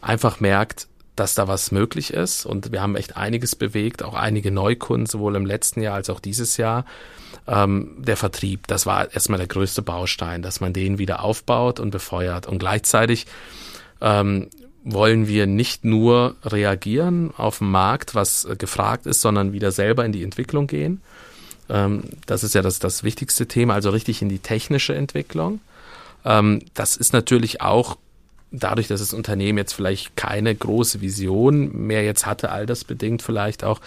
[0.01, 2.47] einfach merkt, dass da was möglich ist.
[2.47, 6.19] Und wir haben echt einiges bewegt, auch einige Neukunden, sowohl im letzten Jahr als auch
[6.19, 6.85] dieses Jahr.
[7.45, 11.91] Ähm, der Vertrieb, das war erstmal der größte Baustein, dass man den wieder aufbaut und
[11.91, 12.47] befeuert.
[12.47, 13.27] Und gleichzeitig
[14.01, 14.49] ähm,
[14.83, 20.05] wollen wir nicht nur reagieren auf den Markt, was äh, gefragt ist, sondern wieder selber
[20.05, 21.01] in die Entwicklung gehen.
[21.69, 25.61] Ähm, das ist ja das, das wichtigste Thema, also richtig in die technische Entwicklung.
[26.25, 27.97] Ähm, das ist natürlich auch
[28.51, 33.21] dadurch, dass das Unternehmen jetzt vielleicht keine große Vision mehr jetzt hatte, all das bedingt
[33.21, 33.81] vielleicht auch,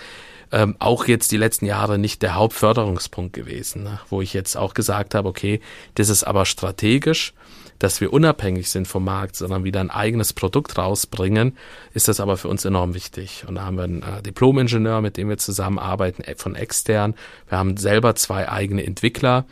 [0.53, 4.01] ähm, auch jetzt die letzten Jahre nicht der Hauptförderungspunkt gewesen, ne?
[4.11, 5.61] wo ich jetzt auch gesagt habe, okay,
[5.95, 7.33] das ist aber strategisch,
[7.79, 11.57] dass wir unabhängig sind vom Markt, sondern wieder ein eigenes Produkt rausbringen,
[11.95, 13.45] ist das aber für uns enorm wichtig.
[13.47, 17.15] Und da haben wir einen äh, Diplom-Ingenieur, mit dem wir zusammenarbeiten, äh, von extern.
[17.49, 19.45] Wir haben selber zwei eigene Entwickler,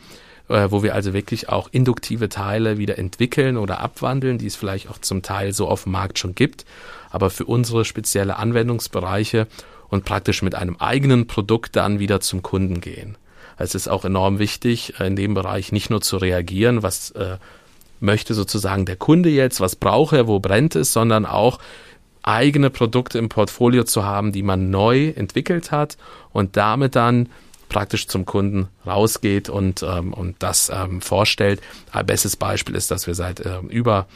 [0.47, 4.89] äh, wo wir also wirklich auch induktive Teile wieder entwickeln oder abwandeln, die es vielleicht
[4.89, 6.65] auch zum Teil so auf dem Markt schon gibt,
[7.09, 9.47] aber für unsere spezielle Anwendungsbereiche
[9.89, 13.17] und praktisch mit einem eigenen Produkt dann wieder zum Kunden gehen.
[13.57, 17.37] Es ist auch enorm wichtig, in dem Bereich nicht nur zu reagieren, was äh,
[17.99, 21.59] möchte sozusagen der Kunde jetzt, was braucht er, wo brennt es, sondern auch
[22.23, 25.97] eigene Produkte im Portfolio zu haben, die man neu entwickelt hat
[26.33, 27.29] und damit dann
[27.69, 31.61] praktisch zum Kunden rausgeht und, ähm, und das ähm, vorstellt.
[31.91, 34.07] Ein bestes Beispiel ist, dass wir seit ähm, über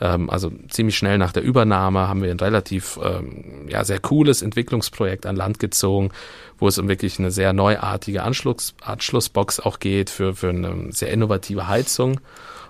[0.00, 4.42] ähm, also ziemlich schnell nach der Übernahme haben wir ein relativ ähm, ja, sehr cooles
[4.42, 6.10] Entwicklungsprojekt an Land gezogen,
[6.58, 11.10] wo es um wirklich eine sehr neuartige Anschluss, Anschlussbox auch geht für, für eine sehr
[11.10, 12.20] innovative Heizung.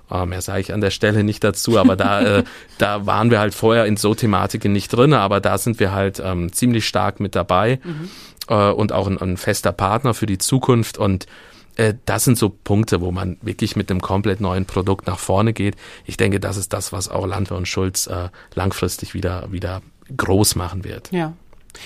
[0.08, 2.44] Uh, mehr sage ich an der Stelle nicht dazu, aber da, äh,
[2.78, 6.22] da waren wir halt vorher in so Thematiken nicht drin, aber da sind wir halt
[6.24, 8.08] ähm, ziemlich stark mit dabei mhm.
[8.48, 11.26] äh, und auch ein, ein, fester Partner für die Zukunft und
[11.74, 15.52] äh, das sind so Punkte, wo man wirklich mit einem komplett neuen Produkt nach vorne
[15.52, 15.74] geht.
[16.04, 19.82] Ich denke, das ist das, was auch Landwehr und Schulz äh, langfristig wieder, wieder
[20.16, 21.10] groß machen wird.
[21.10, 21.32] Ja.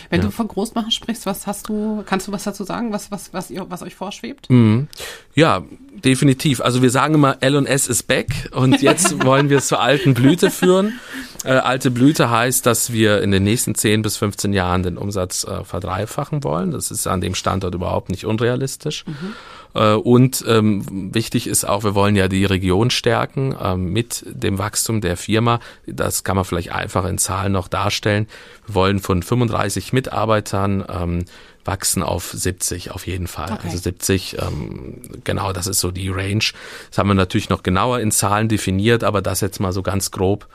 [0.09, 0.27] Wenn ja.
[0.27, 3.51] du von Großmachen sprichst, was hast du, kannst du was dazu sagen, was, was, was,
[3.51, 4.49] ihr, was euch vorschwebt?
[4.51, 4.89] Mhm.
[5.35, 5.63] Ja,
[6.05, 6.61] definitiv.
[6.61, 10.51] Also wir sagen immer, L&S ist back und jetzt wollen wir es zur alten Blüte
[10.51, 10.99] führen.
[11.45, 15.45] Äh, alte Blüte heißt, dass wir in den nächsten 10 bis 15 Jahren den Umsatz
[15.45, 16.71] äh, verdreifachen wollen.
[16.71, 19.05] Das ist an dem Standort überhaupt nicht unrealistisch.
[19.07, 19.35] Mhm.
[19.75, 24.59] Äh, und ähm, wichtig ist auch, wir wollen ja die Region stärken ähm, mit dem
[24.59, 25.61] Wachstum der Firma.
[25.87, 28.27] Das kann man vielleicht einfach in Zahlen noch darstellen.
[28.67, 31.25] Wir wollen von 35 Mitarbeitern ähm,
[31.65, 33.53] wachsen auf 70 auf jeden Fall.
[33.53, 33.61] Okay.
[33.65, 36.45] Also 70, ähm, genau, das ist so die Range.
[36.89, 40.11] Das haben wir natürlich noch genauer in Zahlen definiert, aber das jetzt mal so ganz
[40.11, 40.47] grob.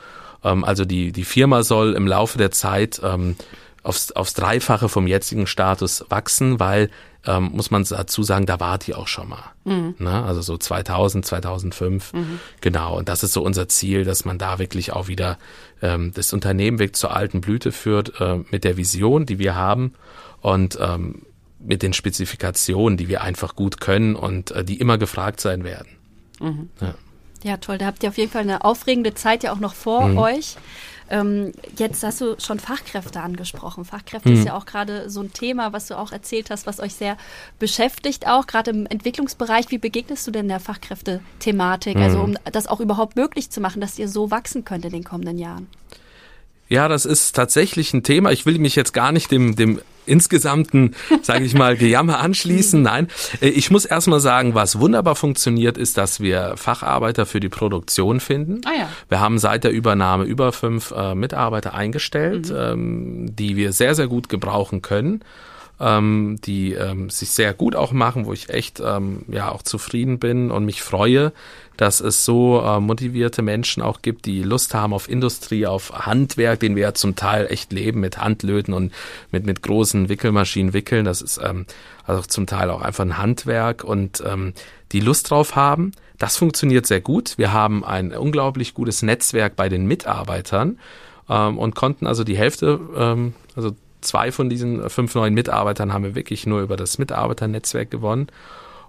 [0.43, 3.35] Ähm, also die, die Firma soll im Laufe der Zeit ähm,
[3.85, 6.89] aufs, aufs Dreifache vom jetzigen Status wachsen, weil
[7.25, 9.43] ähm, muss man dazu sagen, da war die auch schon mal.
[9.63, 9.95] Mhm.
[9.99, 10.23] Ne?
[10.23, 12.13] Also so 2000, 2005.
[12.13, 12.39] Mhm.
[12.61, 12.97] Genau.
[12.97, 15.37] Und das ist so unser Ziel, dass man da wirklich auch wieder
[15.81, 19.93] ähm, das Unternehmen weg zur alten Blüte führt, äh, mit der Vision, die wir haben
[20.41, 21.23] und ähm,
[21.59, 25.89] mit den Spezifikationen, die wir einfach gut können und äh, die immer gefragt sein werden.
[26.39, 26.69] Mhm.
[26.81, 26.95] Ja.
[27.43, 27.57] ja.
[27.57, 27.77] toll.
[27.77, 30.17] Da habt ihr auf jeden Fall eine aufregende Zeit ja auch noch vor mhm.
[30.17, 30.57] euch.
[31.09, 33.85] Ähm, jetzt hast du schon Fachkräfte angesprochen.
[33.85, 34.37] Fachkräfte mhm.
[34.37, 37.17] ist ja auch gerade so ein Thema, was du auch erzählt hast, was euch sehr
[37.59, 39.69] beschäftigt, auch gerade im Entwicklungsbereich.
[39.69, 41.97] Wie begegnest du denn der Fachkräftethematik?
[41.97, 42.05] Also, mhm.
[42.05, 45.03] Also um das auch überhaupt möglich zu machen, dass ihr so wachsen könnt in den
[45.03, 45.67] kommenden Jahren?
[46.67, 48.31] Ja, das ist tatsächlich ein Thema.
[48.31, 52.81] Ich will mich jetzt gar nicht dem, dem insgesamten, sage ich mal, Gejammer anschließen.
[52.81, 53.07] Nein,
[53.41, 58.19] äh, ich muss erstmal sagen, was wunderbar funktioniert, ist, dass wir Facharbeiter für die Produktion
[58.19, 58.61] finden.
[58.65, 58.89] Ah ja.
[59.09, 62.55] Wir haben seit der Übernahme über fünf äh, Mitarbeiter eingestellt, mhm.
[62.57, 65.23] ähm, die wir sehr, sehr gut gebrauchen können
[65.79, 70.19] ähm, die ähm, sich sehr gut auch machen, wo ich echt ähm, ja auch zufrieden
[70.19, 71.33] bin und mich freue,
[71.77, 76.61] dass es so äh, motivierte Menschen auch gibt, die Lust haben auf Industrie, auf Handwerk,
[76.61, 78.93] den wir ja zum Teil echt leben mit Handlöten und
[79.31, 81.05] mit mit großen Wickelmaschinen wickeln.
[81.05, 81.65] Das ist ähm,
[82.05, 84.53] also zum Teil auch einfach ein Handwerk und ähm,
[84.91, 85.91] die Lust drauf haben.
[86.17, 87.37] Das funktioniert sehr gut.
[87.37, 90.79] Wir haben ein unglaublich gutes Netzwerk bei den Mitarbeitern
[91.29, 96.03] ähm, und konnten also die Hälfte, ähm, also zwei von diesen fünf neuen Mitarbeitern haben
[96.03, 98.27] wir wirklich nur über das Mitarbeiternetzwerk gewonnen.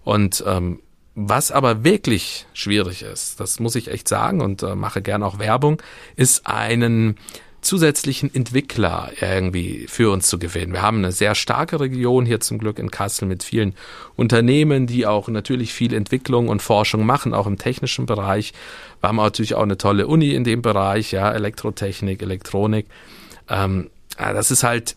[0.04, 0.80] Und ähm,
[1.14, 5.38] was aber wirklich schwierig ist, das muss ich echt sagen und äh, mache gern auch
[5.38, 5.82] Werbung,
[6.14, 7.16] ist einen
[7.62, 10.72] zusätzlichen Entwickler irgendwie für uns zu gewinnen.
[10.72, 13.74] Wir haben eine sehr starke Region hier zum Glück in Kassel mit vielen
[14.14, 18.52] Unternehmen, die auch natürlich viel Entwicklung und Forschung machen, auch im technischen Bereich.
[19.00, 22.86] Wir haben natürlich auch eine tolle Uni in dem Bereich, ja, Elektrotechnik, Elektronik.
[23.48, 24.96] Ähm, das ist halt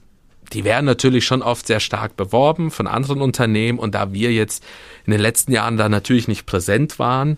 [0.53, 3.79] die werden natürlich schon oft sehr stark beworben von anderen Unternehmen.
[3.79, 4.63] Und da wir jetzt
[5.05, 7.37] in den letzten Jahren da natürlich nicht präsent waren,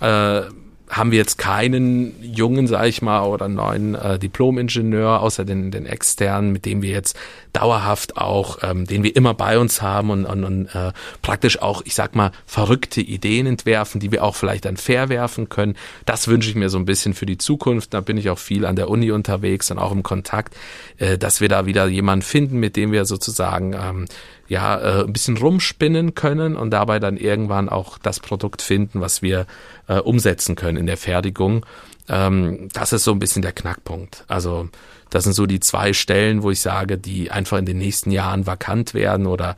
[0.00, 0.42] äh,
[0.90, 5.86] haben wir jetzt keinen jungen, sag ich mal, oder neuen äh, Diplom-Ingenieur, außer den, den
[5.86, 7.16] externen, mit dem wir jetzt
[7.52, 11.82] dauerhaft auch, ähm, den wir immer bei uns haben und, und, und äh, praktisch auch,
[11.84, 15.76] ich sag mal, verrückte Ideen entwerfen, die wir auch vielleicht dann verwerfen können.
[16.06, 17.94] Das wünsche ich mir so ein bisschen für die Zukunft.
[17.94, 20.56] Da bin ich auch viel an der Uni unterwegs und auch im Kontakt,
[20.98, 24.06] äh, dass wir da wieder jemanden finden, mit dem wir sozusagen ähm,
[24.50, 29.22] ja äh, ein bisschen rumspinnen können und dabei dann irgendwann auch das Produkt finden, was
[29.22, 29.46] wir
[29.86, 31.64] äh, umsetzen können in der Fertigung.
[32.08, 34.24] Ähm, das ist so ein bisschen der Knackpunkt.
[34.26, 34.68] Also
[35.08, 38.44] das sind so die zwei Stellen, wo ich sage, die einfach in den nächsten Jahren
[38.44, 39.56] vakant werden oder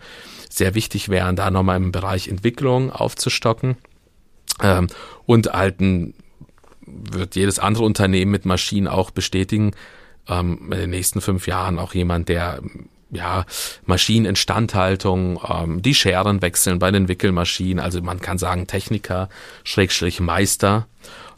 [0.50, 3.76] sehr wichtig wären, da nochmal im Bereich Entwicklung aufzustocken.
[4.62, 4.88] Ähm,
[5.24, 6.12] und alten
[6.84, 9.72] wird jedes andere Unternehmen mit Maschinen auch bestätigen,
[10.28, 12.60] ähm, in den nächsten fünf Jahren auch jemand, der
[13.12, 13.44] ja,
[13.84, 19.28] Maschineninstandhaltung, ähm, die Scheren wechseln bei den Wickelmaschinen, also man kann sagen Techniker,
[19.64, 20.86] Schrägstrich Meister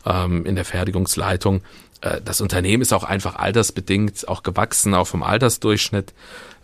[0.07, 1.63] ähm, in der Fertigungsleitung.
[2.05, 6.13] Äh, das Unternehmen ist auch einfach altersbedingt auch gewachsen, auch vom Altersdurchschnitt.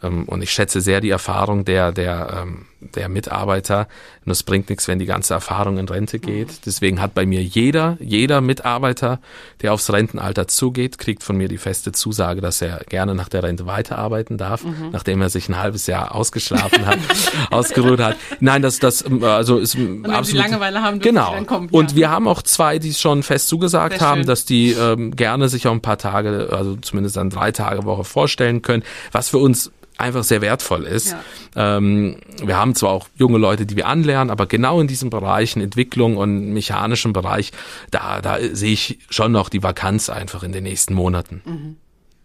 [0.02, 3.88] Ähm, und ich schätze sehr die Erfahrung der, der, ähm, der Mitarbeiter.
[4.24, 6.48] Und es bringt nichts, wenn die ganze Erfahrung in Rente geht.
[6.48, 6.54] Mhm.
[6.64, 9.20] Deswegen hat bei mir jeder, jeder Mitarbeiter,
[9.60, 13.42] der aufs Rentenalter zugeht, kriegt von mir die feste Zusage, dass er gerne nach der
[13.42, 14.90] Rente weiterarbeiten darf, mhm.
[14.92, 16.98] nachdem er sich ein halbes Jahr ausgeschlafen hat,
[17.50, 18.16] ausgeruht hat.
[18.40, 20.44] Nein, das, das, ähm, also ist und absolut.
[20.44, 21.36] Die Langeweile haben, genau.
[21.44, 21.78] Kommen, ja.
[21.78, 24.26] Und wir haben auch zwei, die schon fest zugesagt Sehr haben, schön.
[24.26, 28.04] dass die ähm, gerne sich auch ein paar Tage, also zumindest dann drei Tage Woche
[28.04, 31.14] vorstellen können, was für uns einfach sehr wertvoll ist.
[31.54, 31.76] Ja.
[31.76, 35.60] Ähm, wir haben zwar auch junge Leute, die wir anlernen, aber genau in diesen Bereichen,
[35.60, 37.52] Entwicklung und mechanischen Bereich,
[37.90, 41.42] da, da sehe ich schon noch die Vakanz einfach in den nächsten Monaten.
[41.44, 41.76] Mhm.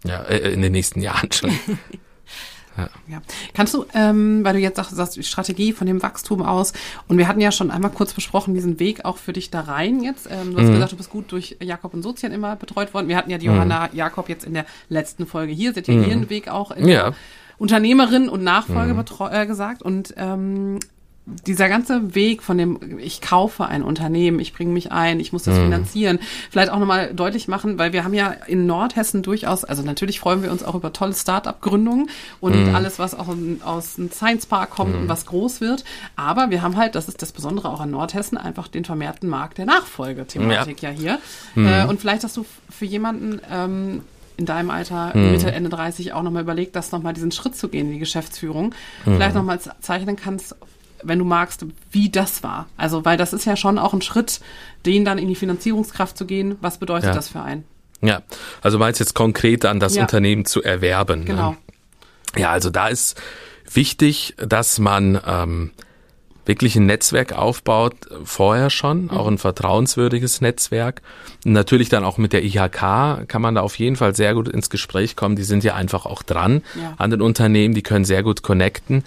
[0.09, 1.51] Ja, äh, in den nächsten Jahren schon.
[2.77, 2.89] Ja.
[3.07, 3.21] ja.
[3.53, 6.73] Kannst du, ähm, weil du jetzt sagst, sagst, die Strategie von dem Wachstum aus,
[7.07, 10.03] und wir hatten ja schon einmal kurz besprochen, diesen Weg auch für dich da rein
[10.03, 10.27] jetzt.
[10.29, 10.73] Ähm, du hast mhm.
[10.73, 13.07] gesagt, du bist gut durch Jakob und Sozien immer betreut worden.
[13.07, 13.55] Wir hatten ja die mhm.
[13.55, 16.03] Johanna Jakob jetzt in der letzten Folge hier, seht ihr mhm.
[16.03, 17.13] ihren Weg auch in ja.
[17.57, 19.03] Unternehmerin und Nachfolge mhm.
[19.31, 19.81] äh, gesagt.
[19.81, 20.79] Und ähm,
[21.25, 25.43] dieser ganze Weg von dem, ich kaufe ein Unternehmen, ich bringe mich ein, ich muss
[25.43, 25.63] das mhm.
[25.63, 26.19] finanzieren,
[26.51, 30.43] vielleicht auch nochmal deutlich machen, weil wir haben ja in Nordhessen durchaus, also natürlich freuen
[30.43, 32.09] wir uns auch über tolle Start-up-Gründungen
[32.41, 32.75] und mhm.
[32.75, 33.27] alles, was auch
[33.63, 35.01] aus dem Science Park kommt mhm.
[35.01, 35.83] und was groß wird.
[36.15, 39.57] Aber wir haben halt, das ist das Besondere auch an Nordhessen, einfach den vermehrten Markt
[39.57, 41.19] der Nachfolgethematik ja, ja hier.
[41.55, 41.67] Mhm.
[41.67, 44.01] Äh, und vielleicht hast du für jemanden ähm,
[44.38, 45.31] in deinem Alter, mhm.
[45.31, 48.75] Mitte, Ende 30, auch nochmal überlegt, das nochmal diesen Schritt zu gehen in die Geschäftsführung.
[49.05, 49.15] Mhm.
[49.15, 50.55] Vielleicht nochmal zeichnen kannst,
[51.07, 52.67] wenn du magst, wie das war.
[52.77, 54.39] Also, weil das ist ja schon auch ein Schritt,
[54.85, 56.57] den dann in die Finanzierungskraft zu gehen.
[56.61, 57.13] Was bedeutet ja.
[57.13, 57.63] das für einen?
[58.01, 58.21] Ja,
[58.61, 60.01] also meinst jetzt konkret an das ja.
[60.01, 61.21] Unternehmen zu erwerben.
[61.21, 61.25] Ne?
[61.25, 61.51] Genau.
[61.51, 61.57] Ne?
[62.37, 63.19] Ja, also da ist
[63.71, 65.71] wichtig, dass man ähm,
[66.45, 69.09] wirklich ein Netzwerk aufbaut, vorher schon, mhm.
[69.11, 71.01] auch ein vertrauenswürdiges Netzwerk.
[71.43, 74.69] Natürlich dann auch mit der IHK kann man da auf jeden Fall sehr gut ins
[74.69, 75.35] Gespräch kommen.
[75.35, 76.93] Die sind ja einfach auch dran ja.
[76.97, 79.03] an den Unternehmen, die können sehr gut connecten.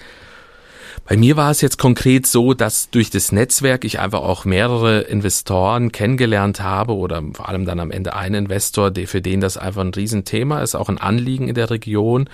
[1.08, 5.00] Bei mir war es jetzt konkret so, dass durch das Netzwerk ich einfach auch mehrere
[5.00, 9.56] Investoren kennengelernt habe oder vor allem dann am Ende einen Investor, der für den das
[9.56, 12.28] einfach ein Riesenthema ist, auch ein Anliegen in der Region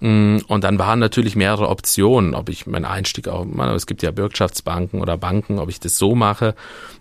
[0.00, 5.00] und dann waren natürlich mehrere Optionen, ob ich meinen Einstieg auch, es gibt ja Bürgschaftsbanken
[5.00, 6.54] oder Banken, ob ich das so mache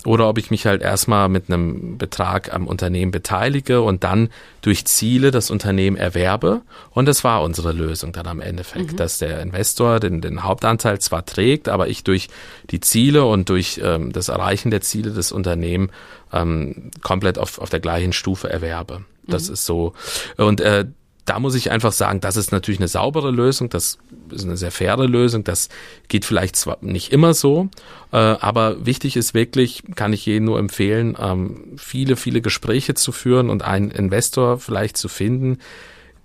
[0.03, 4.29] oder ob ich mich halt erstmal mit einem Betrag am Unternehmen beteilige und dann
[4.61, 6.61] durch Ziele das Unternehmen erwerbe.
[6.89, 8.97] Und das war unsere Lösung dann am Endeffekt, mhm.
[8.97, 12.29] dass der Investor den, den Hauptanteil zwar trägt, aber ich durch
[12.71, 15.91] die Ziele und durch ähm, das Erreichen der Ziele des Unternehmens
[16.33, 19.05] ähm, komplett auf, auf der gleichen Stufe erwerbe.
[19.27, 19.53] Das mhm.
[19.53, 19.93] ist so.
[20.37, 20.85] Und äh,
[21.27, 23.99] da muss ich einfach sagen, das ist natürlich eine saubere Lösung, das
[24.31, 25.67] ist eine sehr faire Lösung, das
[26.07, 27.69] geht vielleicht zwar nicht immer so,
[28.13, 33.11] äh, aber wichtig ist wirklich, kann ich jedem nur empfehlen, ähm, viele, viele Gespräche zu
[33.11, 35.59] führen und einen Investor vielleicht zu finden,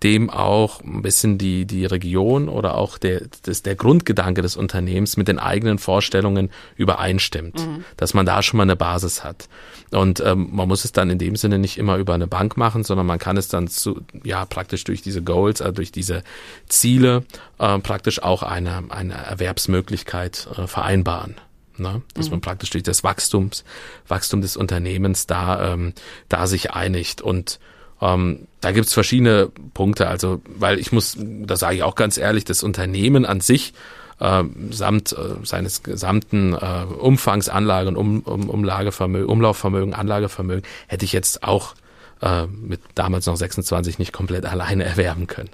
[0.03, 5.17] dem auch ein bisschen die, die Region oder auch der, das, der Grundgedanke des Unternehmens
[5.17, 7.85] mit den eigenen Vorstellungen übereinstimmt, mhm.
[7.97, 9.49] dass man da schon mal eine Basis hat.
[9.91, 12.83] Und ähm, man muss es dann in dem Sinne nicht immer über eine Bank machen,
[12.83, 16.23] sondern man kann es dann zu, ja, praktisch durch diese Goals, also durch diese
[16.69, 17.25] Ziele,
[17.59, 21.37] äh, praktisch auch eine, eine Erwerbsmöglichkeit äh, vereinbaren.
[21.77, 22.03] Ne?
[22.15, 22.33] Dass mhm.
[22.33, 23.65] man praktisch durch das Wachstums,
[24.09, 25.93] Wachstum des Unternehmens da, ähm,
[26.29, 27.23] da sich einigt.
[27.23, 27.61] Und
[28.03, 30.09] ähm, da gibt's verschiedene Punkte.
[30.09, 33.73] Also, weil ich muss, da sage ich auch ganz ehrlich, das Unternehmen an sich
[34.21, 41.05] äh, samt äh, seines gesamten äh, Umfangs Anlage und um, um, Umlagevermögen, Umlaufvermögen, Anlagevermögen hätte
[41.05, 41.75] ich jetzt auch
[42.21, 45.51] äh, mit damals noch 26 nicht komplett alleine erwerben können.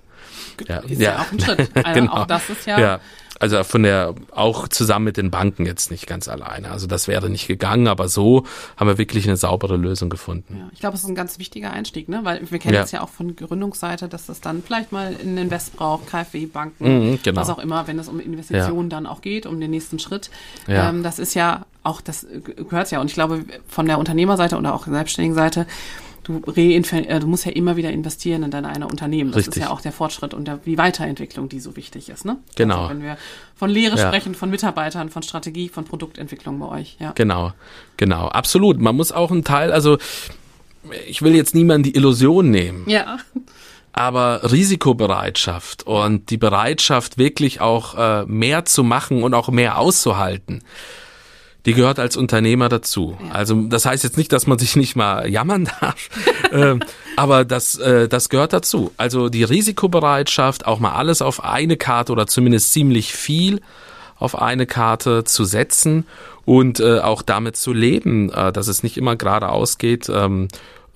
[0.67, 1.71] Ja, ist ja, ja auch ein Schritt.
[1.75, 2.13] Also genau.
[2.13, 3.01] Auch das ist ja, ja
[3.39, 6.71] also von der, auch zusammen mit den Banken jetzt nicht ganz alleine.
[6.71, 8.45] Also das wäre nicht gegangen, aber so
[8.77, 10.57] haben wir wirklich eine saubere Lösung gefunden.
[10.59, 12.21] Ja, ich glaube, es ist ein ganz wichtiger Einstieg, ne?
[12.25, 12.99] weil wir kennen es ja.
[12.99, 17.19] ja auch von Gründungsseite, dass das dann vielleicht mal in Invest braucht, KfW, Banken, mhm,
[17.23, 17.41] genau.
[17.41, 18.97] was auch immer, wenn es um Investitionen ja.
[18.97, 20.31] dann auch geht, um den nächsten Schritt.
[20.67, 20.89] Ja.
[20.89, 22.27] Ähm, das ist ja auch, das
[22.69, 25.67] gehört ja und ich glaube, von der Unternehmerseite oder auch der selbstständigen Seite,
[26.29, 29.31] du, äh, du musst ja immer wieder investieren in deine eine Unternehmen.
[29.31, 29.57] Das Richtig.
[29.57, 32.25] ist ja auch der Fortschritt und der, die Weiterentwicklung, die so wichtig ist.
[32.25, 32.37] Ne?
[32.55, 32.83] Genau.
[32.83, 33.17] Also wenn wir
[33.57, 34.07] von Lehre Ja.
[34.07, 36.97] sprechen, von Mitarbeitern, von Strategie, von Produktentwicklung bei euch.
[37.01, 37.13] Ja.
[37.15, 37.53] Genau,
[37.97, 38.79] genau, absolut.
[38.79, 39.99] Man muss auch einen Teil, also
[41.07, 43.19] ich will jetzt niemand die Illusion nehmen, ja.
[43.93, 50.63] aber Risikobereitschaft und die Bereitschaft, wirklich auch äh, mehr zu machen und auch mehr auszuhalten,
[51.69, 53.19] die gehört als Unternehmer dazu.
[53.31, 56.09] Also das heißt jetzt nicht, dass man sich nicht mal jammern darf,
[56.51, 56.81] ähm,
[57.15, 58.91] aber das, äh, das gehört dazu.
[58.97, 63.61] Also die Risikobereitschaft, auch mal alles auf eine Karte oder zumindest ziemlich viel
[64.17, 66.07] auf eine Karte zu setzen
[66.47, 70.49] und äh, auch damit zu leben, äh, dass es nicht immer geradeaus geht ähm,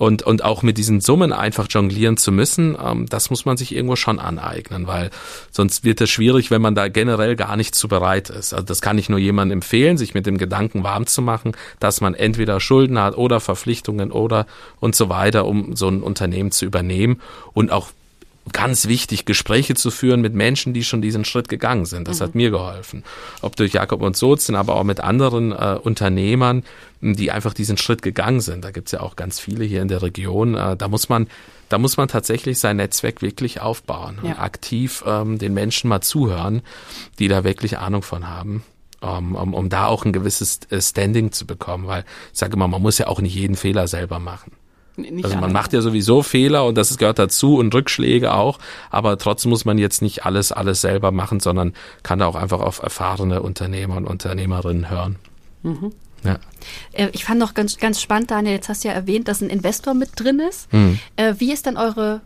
[0.03, 3.73] und, und auch mit diesen Summen einfach jonglieren zu müssen, ähm, das muss man sich
[3.73, 5.11] irgendwo schon aneignen, weil
[5.53, 8.53] sonst wird es schwierig, wenn man da generell gar nicht zu bereit ist.
[8.53, 12.01] Also das kann ich nur jemandem empfehlen, sich mit dem Gedanken warm zu machen, dass
[12.01, 14.47] man entweder Schulden hat oder Verpflichtungen oder
[14.81, 17.21] und so weiter, um so ein Unternehmen zu übernehmen
[17.53, 17.91] und auch
[18.53, 22.09] ganz wichtig, Gespräche zu führen mit Menschen, die schon diesen Schritt gegangen sind.
[22.09, 23.05] Das hat mir geholfen.
[23.41, 26.65] Ob durch Jakob und Sozen, aber auch mit anderen äh, Unternehmern,
[27.01, 28.65] die einfach diesen Schritt gegangen sind.
[28.65, 30.55] Da gibt's ja auch ganz viele hier in der Region.
[30.57, 31.29] Äh, da muss man,
[31.69, 34.31] da muss man tatsächlich sein Netzwerk wirklich aufbauen Ja.
[34.31, 36.63] und aktiv ähm, den Menschen mal zuhören,
[37.21, 38.65] die da wirklich Ahnung von haben.
[39.01, 42.69] Um, um, um da auch ein gewisses äh, Standing zu bekommen, weil ich sage immer,
[42.69, 44.53] man muss ja auch nicht jeden Fehler selber machen.
[44.97, 45.53] Nicht Also man alle.
[45.55, 48.59] macht ja sowieso Fehler und das gehört dazu und Rückschläge auch,
[48.91, 52.61] aber trotzdem muss man jetzt nicht alles, alles selber machen, sondern kann da auch einfach
[52.61, 55.17] auf erfahrene Unternehmer und Unternehmerinnen hören.
[56.25, 56.39] Ja.
[56.93, 59.51] Äh, Ich fand noch ganz, ganz spannend, Daniel, jetzt hast du ja erwähnt, dass ein
[59.51, 60.71] Investor mit drin ist.
[60.73, 60.99] Hm.
[61.17, 62.21] Äh, Wie ist dann eure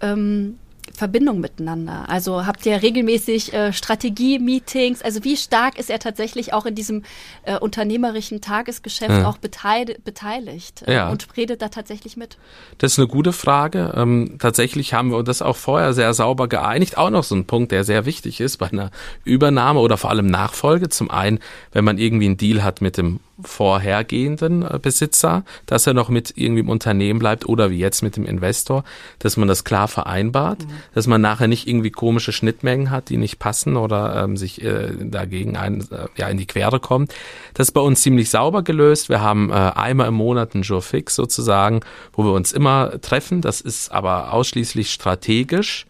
[0.00, 0.58] ähm,
[0.94, 2.08] Verbindung miteinander?
[2.08, 5.02] Also habt ihr regelmäßig äh, Strategie-Meetings?
[5.02, 7.02] Also wie stark ist er tatsächlich auch in diesem
[7.44, 9.28] äh, unternehmerischen Tagesgeschäft Ja.
[9.28, 11.10] auch beteil beteiligt äh, Ja.
[11.10, 12.36] und redet da tatsächlich mit?
[12.78, 13.92] Das ist eine gute Frage.
[13.96, 16.98] Ähm, tatsächlich haben wir uns das auch vorher sehr sauber geeinigt.
[16.98, 18.90] Auch noch so ein Punkt, der sehr wichtig ist bei einer
[19.24, 20.88] Übernahme oder vor allem Nachfolge.
[20.88, 21.38] Zum einen,
[21.72, 26.32] wenn man irgendwie einen Deal hat mit dem vorhergehenden äh, Besitzer, dass er noch mit
[26.36, 28.84] irgendwie im Unternehmen bleibt oder wie jetzt mit dem Investor,
[29.18, 33.38] dass man das klar vereinbart, dass man nachher nicht irgendwie komische Schnittmengen hat, die nicht
[33.38, 37.14] passen oder ähm, sich äh, dagegen ein, äh, ja, in die Quere kommt.
[37.54, 39.08] Das ist bei uns ziemlich sauber gelöst.
[39.08, 41.80] Wir haben äh, einmal im Monat einen Jour fix sozusagen,
[42.12, 43.40] wo wir uns immer treffen.
[43.40, 45.86] Das ist aber ausschließlich strategisch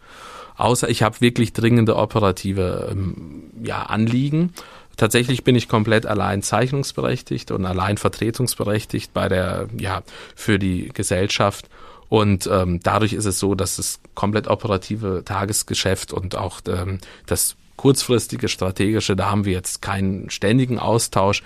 [0.55, 4.53] außer ich habe wirklich dringende operative ähm, ja, Anliegen.
[4.97, 10.03] Tatsächlich bin ich komplett allein zeichnungsberechtigt und allein vertretungsberechtigt bei der, ja,
[10.35, 11.69] für die Gesellschaft.
[12.09, 17.55] Und ähm, dadurch ist es so, dass das komplett operative Tagesgeschäft und auch ähm, das
[17.75, 21.41] kurzfristige strategische, da haben wir jetzt keinen ständigen Austausch,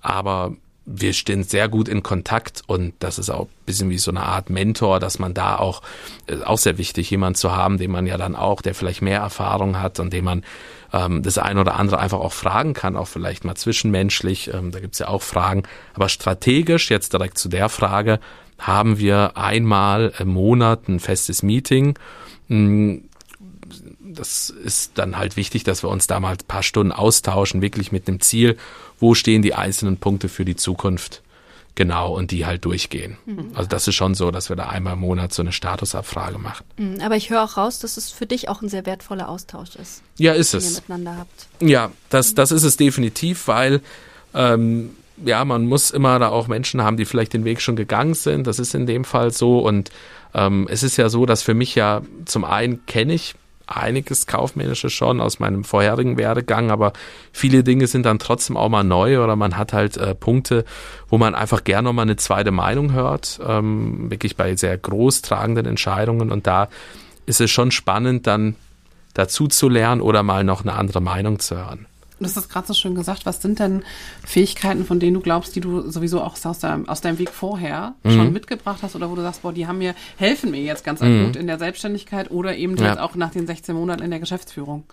[0.00, 4.10] aber wir stehen sehr gut in Kontakt und das ist auch ein bisschen wie so
[4.10, 5.82] eine Art Mentor, dass man da auch,
[6.26, 9.20] ist auch sehr wichtig, jemand zu haben, den man ja dann auch, der vielleicht mehr
[9.20, 10.42] Erfahrung hat und dem man
[10.92, 14.80] ähm, das eine oder andere einfach auch fragen kann, auch vielleicht mal zwischenmenschlich, ähm, da
[14.80, 15.62] gibt's ja auch Fragen.
[15.94, 18.18] Aber strategisch, jetzt direkt zu der Frage,
[18.58, 21.98] haben wir einmal im Monat ein festes Meeting.
[22.48, 22.98] Mm,
[24.00, 27.92] das ist dann halt wichtig, dass wir uns da mal ein paar Stunden austauschen, wirklich
[27.92, 28.58] mit dem Ziel,
[29.02, 31.20] wo stehen die einzelnen Punkte für die Zukunft.
[31.74, 33.16] Genau, und die halt durchgehen.
[33.54, 36.64] Also das ist schon so, dass wir da einmal im Monat so eine Statusabfrage machen.
[36.76, 39.74] Mhm, Aber ich höre auch raus, dass es für dich auch ein sehr wertvoller Austausch
[39.76, 40.74] ist, Ja, ist den ihr es.
[40.76, 41.46] miteinander habt.
[41.62, 43.80] Ja, das, das ist es definitiv, weil
[44.34, 44.90] ähm,
[45.24, 48.46] ja, man muss immer da auch Menschen haben, die vielleicht den Weg schon gegangen sind.
[48.46, 49.60] Das ist in dem Fall so.
[49.60, 49.90] Und
[50.34, 53.34] ähm, es ist ja so, dass für mich ja zum einen kenne ich
[53.76, 56.92] einiges Kaufmännisches schon aus meinem vorherigen Werdegang, aber
[57.32, 60.64] viele Dinge sind dann trotzdem auch mal neu oder man hat halt äh, Punkte,
[61.08, 65.22] wo man einfach gerne noch mal eine zweite Meinung hört, ähm, wirklich bei sehr groß
[65.22, 66.68] tragenden Entscheidungen und da
[67.26, 68.56] ist es schon spannend, dann
[69.14, 71.86] dazu zu lernen oder mal noch eine andere Meinung zu hören.
[72.22, 73.26] Du hast das gerade so schön gesagt.
[73.26, 73.82] Was sind denn
[74.24, 77.94] Fähigkeiten, von denen du glaubst, die du sowieso auch aus deinem, aus deinem Weg vorher
[78.04, 78.10] Mhm.
[78.10, 81.02] schon mitgebracht hast oder wo du sagst, boah, die haben mir, helfen mir jetzt ganz
[81.02, 82.78] akut in der Selbstständigkeit oder eben Mhm.
[82.78, 82.88] Ja.
[82.90, 84.84] jetzt auch nach den 16 Monaten in der Geschäftsführung?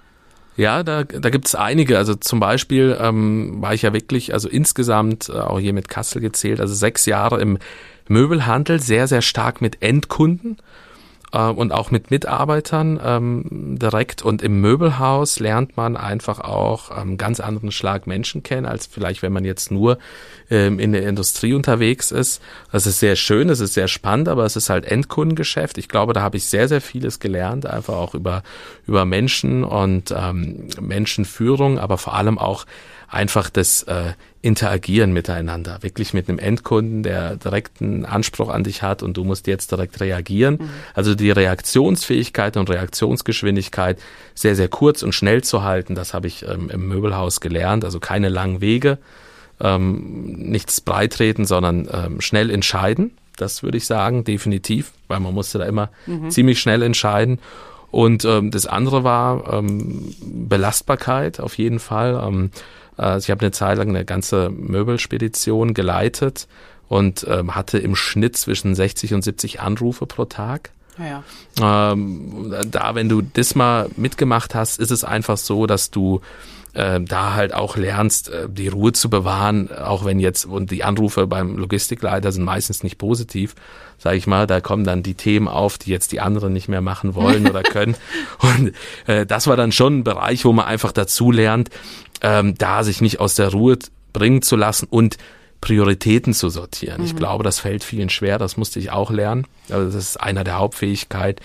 [0.57, 1.97] Ja, da, da gibt's einige.
[1.97, 6.21] Also zum Beispiel ähm, war ich ja wirklich, also insgesamt äh, auch hier mit Kassel
[6.21, 7.59] gezählt, also sechs Jahre im
[8.09, 10.57] Möbelhandel, sehr, sehr stark mit Endkunden
[11.31, 14.21] äh, und auch mit Mitarbeitern ähm, direkt.
[14.21, 19.21] Und im Möbelhaus lernt man einfach auch ähm, ganz anderen Schlag Menschen kennen, als vielleicht,
[19.21, 19.97] wenn man jetzt nur
[20.49, 22.41] ähm, in der Industrie unterwegs ist.
[22.71, 25.77] Das ist sehr schön, es ist sehr spannend, aber es ist halt Endkundengeschäft.
[25.77, 28.43] Ich glaube, da habe ich sehr, sehr vieles gelernt, einfach auch über,
[28.87, 32.65] über Menschen und ähm, Menschenführung, aber vor allem auch
[33.09, 39.03] einfach das äh, interagieren miteinander, wirklich mit einem Endkunden, der direkten Anspruch an dich hat
[39.03, 40.59] und du musst jetzt direkt reagieren.
[40.61, 40.69] Mhm.
[40.93, 43.99] Also die Reaktionsfähigkeit und Reaktionsgeschwindigkeit
[44.35, 47.83] sehr, sehr kurz und schnell zu halten, das habe ich ähm, im Möbelhaus gelernt.
[47.83, 48.97] Also keine langen Wege,
[49.59, 53.11] ähm, nichts breitreten, sondern ähm, schnell entscheiden.
[53.35, 56.29] Das würde ich sagen, definitiv, weil man musste da immer mhm.
[56.29, 57.39] ziemlich schnell entscheiden.
[57.91, 62.21] Und ähm, das andere war ähm, Belastbarkeit auf jeden Fall.
[62.25, 62.51] Ähm,
[62.99, 66.47] also ich habe eine Zeit lang eine ganze Möbelspedition geleitet
[66.87, 70.71] und ähm, hatte im Schnitt zwischen 60 und 70 Anrufe pro Tag.
[70.97, 71.23] Ja,
[71.59, 71.91] ja.
[71.91, 76.21] Ähm, da, wenn du das mal mitgemacht hast, ist es einfach so, dass du
[76.73, 80.83] äh, da halt auch lernst, äh, die Ruhe zu bewahren, auch wenn jetzt, und die
[80.83, 83.55] Anrufe beim Logistikleiter sind meistens nicht positiv,
[83.99, 86.81] sage ich mal, da kommen dann die Themen auf, die jetzt die anderen nicht mehr
[86.81, 87.95] machen wollen oder können.
[88.39, 88.73] Und
[89.05, 91.69] äh, das war dann schon ein Bereich, wo man einfach dazu lernt,
[92.21, 93.77] ähm, da sich nicht aus der Ruhe
[94.13, 95.17] bringen zu lassen und
[95.61, 97.01] Prioritäten zu sortieren.
[97.01, 97.07] Mhm.
[97.07, 99.45] Ich glaube, das fällt vielen schwer, das musste ich auch lernen.
[99.69, 101.43] Also das ist einer der Hauptfähigkeiten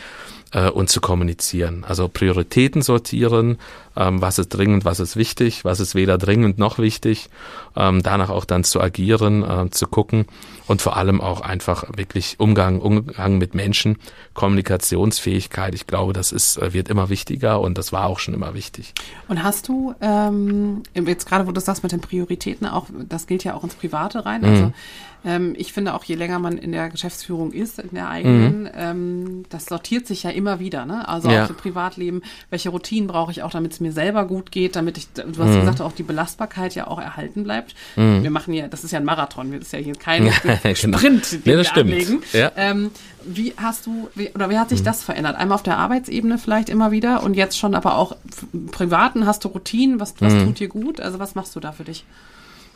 [0.54, 1.84] äh, und zu kommunizieren.
[1.86, 3.58] Also Prioritäten sortieren,
[3.96, 7.28] ähm, was ist dringend, was ist wichtig, was ist weder dringend noch wichtig,
[7.76, 10.26] ähm, danach auch dann zu agieren, äh, zu gucken
[10.66, 13.98] und vor allem auch einfach wirklich Umgang, Umgang mit Menschen,
[14.32, 15.74] Kommunikationsfähigkeit.
[15.74, 18.94] Ich glaube, das ist, äh, wird immer wichtiger und das war auch schon immer wichtig.
[19.28, 23.44] Und hast du, ähm, jetzt gerade wo du sagst mit den Prioritäten auch, das gilt
[23.44, 24.74] ja auch ins Private rein, also mhm
[25.24, 28.70] ähm, ich finde auch, je länger man in der Geschäftsführung ist, in der eigenen, mhm.
[28.74, 30.84] ähm, das sortiert sich ja immer wieder.
[30.84, 31.08] Ne?
[31.08, 31.44] Also ja.
[31.44, 34.98] auch im Privatleben, welche Routinen brauche ich auch, damit es mir selber gut geht, damit
[34.98, 35.60] ich, du hast mhm.
[35.60, 37.74] gesagt, auch die Belastbarkeit ja auch erhalten bleibt.
[37.96, 38.22] Mhm.
[38.22, 40.98] Wir machen ja, das ist ja ein Marathon, das ist ja hier kein genau.
[40.98, 42.22] Sprint, den nee, das wir anlegen.
[42.32, 42.52] Ja.
[42.56, 42.90] Ähm,
[43.24, 44.84] wie hast du, wie, oder wie hat sich mhm.
[44.84, 45.36] das verändert?
[45.36, 48.14] Einmal auf der Arbeitsebene vielleicht immer wieder und jetzt schon aber auch
[48.52, 50.44] im Privaten hast du Routinen, was, was mhm.
[50.44, 51.00] tut dir gut?
[51.00, 52.04] Also was machst du da für dich?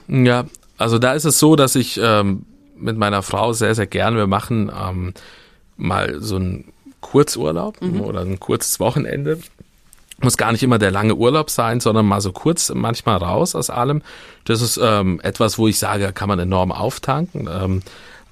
[0.09, 0.47] Ja,
[0.79, 4.27] also da ist es so, dass ich ähm, mit meiner Frau sehr, sehr gern, wir
[4.27, 5.13] machen ähm,
[5.77, 8.01] mal so einen Kurzurlaub mhm.
[8.01, 9.39] oder ein kurzes Wochenende.
[10.21, 13.71] Muss gar nicht immer der lange Urlaub sein, sondern mal so kurz manchmal raus aus
[13.71, 14.03] allem.
[14.45, 17.49] Das ist ähm, etwas, wo ich sage, kann man enorm auftanken.
[17.53, 17.83] Ähm,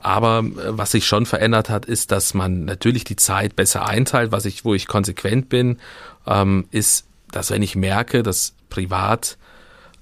[0.00, 4.32] aber äh, was sich schon verändert hat, ist, dass man natürlich die Zeit besser einteilt.
[4.32, 5.78] Was ich, wo ich konsequent bin,
[6.26, 9.36] ähm, ist, dass wenn ich merke, dass privat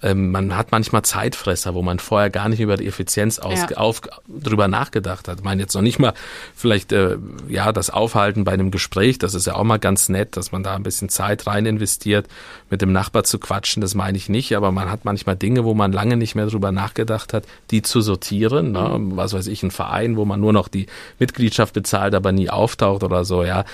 [0.03, 3.77] ähm, man hat manchmal Zeitfresser, wo man vorher gar nicht über die Effizienz aus, ja.
[3.77, 5.39] auf, drüber nachgedacht hat.
[5.39, 6.13] Ich meine jetzt noch nicht mal
[6.55, 7.17] vielleicht äh,
[7.49, 10.63] ja das Aufhalten bei einem Gespräch, das ist ja auch mal ganz nett, dass man
[10.63, 12.27] da ein bisschen Zeit rein investiert,
[12.71, 15.75] mit dem Nachbar zu quatschen, das meine ich nicht, aber man hat manchmal Dinge, wo
[15.75, 18.73] man lange nicht mehr drüber nachgedacht hat, die zu sortieren.
[18.73, 18.99] Ne?
[18.99, 19.17] Mhm.
[19.17, 20.87] Was weiß ich, ein Verein, wo man nur noch die
[21.19, 23.65] Mitgliedschaft bezahlt, aber nie auftaucht oder so, ja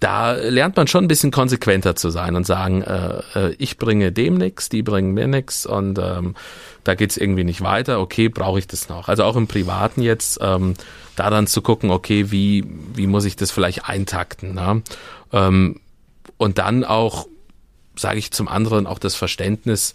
[0.00, 4.12] da lernt man schon ein bisschen konsequenter zu sein und sagen, äh, äh, ich bringe
[4.12, 6.34] dem nix, die bringen mir nix und ähm,
[6.84, 9.08] da geht's irgendwie nicht weiter, okay, brauche ich das noch.
[9.08, 10.74] Also auch im Privaten jetzt, ähm,
[11.16, 14.54] da dann zu gucken, okay, wie, wie muss ich das vielleicht eintakten.
[14.54, 14.82] Ne?
[15.34, 15.80] Ähm,
[16.38, 17.26] und dann auch,
[17.94, 19.94] sage ich zum anderen, auch das Verständnis,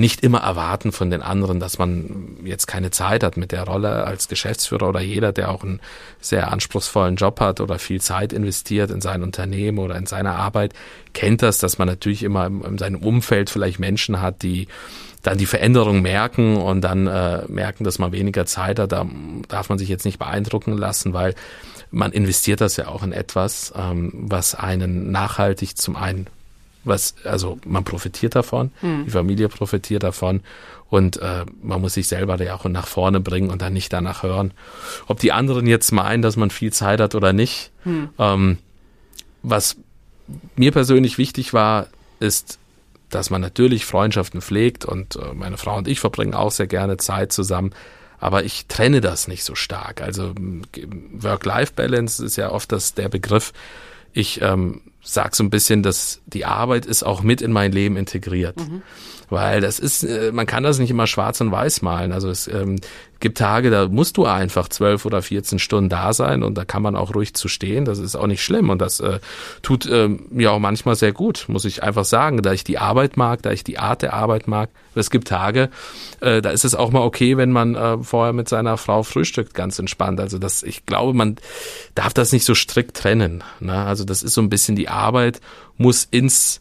[0.00, 4.04] nicht immer erwarten von den anderen, dass man jetzt keine Zeit hat mit der Rolle
[4.04, 5.80] als Geschäftsführer oder jeder, der auch einen
[6.20, 10.72] sehr anspruchsvollen Job hat oder viel Zeit investiert in sein Unternehmen oder in seine Arbeit,
[11.12, 14.66] kennt das, dass man natürlich immer in seinem Umfeld vielleicht Menschen hat, die
[15.22, 18.92] dann die Veränderung merken und dann äh, merken, dass man weniger Zeit hat.
[18.92, 19.06] Da
[19.48, 21.34] darf man sich jetzt nicht beeindrucken lassen, weil
[21.90, 26.26] man investiert das ja auch in etwas, ähm, was einen nachhaltig zum einen
[26.84, 29.04] was, also man profitiert davon, mhm.
[29.04, 30.42] die Familie profitiert davon
[30.88, 34.22] und äh, man muss sich selber ja auch nach vorne bringen und dann nicht danach
[34.22, 34.52] hören,
[35.06, 37.70] ob die anderen jetzt meinen, dass man viel Zeit hat oder nicht.
[37.84, 38.08] Mhm.
[38.18, 38.58] Ähm,
[39.42, 39.76] was
[40.56, 41.86] mir persönlich wichtig war,
[42.18, 42.58] ist,
[43.08, 46.96] dass man natürlich Freundschaften pflegt und äh, meine Frau und ich verbringen auch sehr gerne
[46.96, 47.72] Zeit zusammen.
[48.18, 50.02] Aber ich trenne das nicht so stark.
[50.02, 50.34] Also
[51.12, 53.54] Work-Life-Balance ist ja oft das, der Begriff.
[54.12, 57.96] Ich ähm, sag so ein bisschen, dass die Arbeit ist auch mit in mein Leben
[57.96, 58.56] integriert.
[58.58, 58.82] Mhm.
[59.30, 62.12] Weil das ist, äh, man kann das nicht immer schwarz und weiß malen.
[62.12, 62.80] Also es ähm,
[63.20, 66.82] gibt Tage, da musst du einfach zwölf oder vierzehn Stunden da sein und da kann
[66.82, 67.84] man auch ruhig zu stehen.
[67.84, 69.20] Das ist auch nicht schlimm und das äh,
[69.62, 73.16] tut äh, mir auch manchmal sehr gut, muss ich einfach sagen, da ich die Arbeit
[73.16, 74.70] mag, da ich die Art der Arbeit mag.
[74.94, 75.70] Es gibt Tage,
[76.20, 79.54] äh, da ist es auch mal okay, wenn man äh, vorher mit seiner Frau frühstückt,
[79.54, 80.18] ganz entspannt.
[80.18, 81.36] Also das, ich glaube, man
[81.94, 83.44] darf das nicht so strikt trennen.
[83.60, 83.74] Ne?
[83.74, 85.40] Also das ist so ein bisschen die Arbeit
[85.76, 86.60] muss ins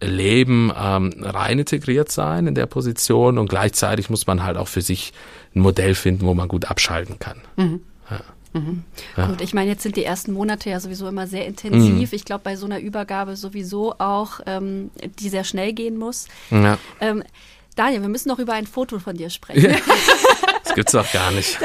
[0.00, 4.82] Leben ähm, rein integriert sein in der Position und gleichzeitig muss man halt auch für
[4.82, 5.12] sich
[5.54, 7.40] ein Modell finden, wo man gut abschalten kann.
[7.56, 7.80] Mhm.
[8.10, 8.20] Ja.
[8.52, 8.84] Mhm.
[9.16, 9.26] Ja.
[9.26, 12.10] Gut, ich meine, jetzt sind die ersten Monate ja sowieso immer sehr intensiv.
[12.10, 12.16] Mhm.
[12.16, 16.28] Ich glaube, bei so einer Übergabe sowieso auch, ähm, die sehr schnell gehen muss.
[16.50, 16.78] Ja.
[17.00, 17.22] Ähm,
[17.76, 19.76] Daniel, wir müssen noch über ein Foto von dir sprechen.
[20.68, 21.58] das gibt's doch gar nicht.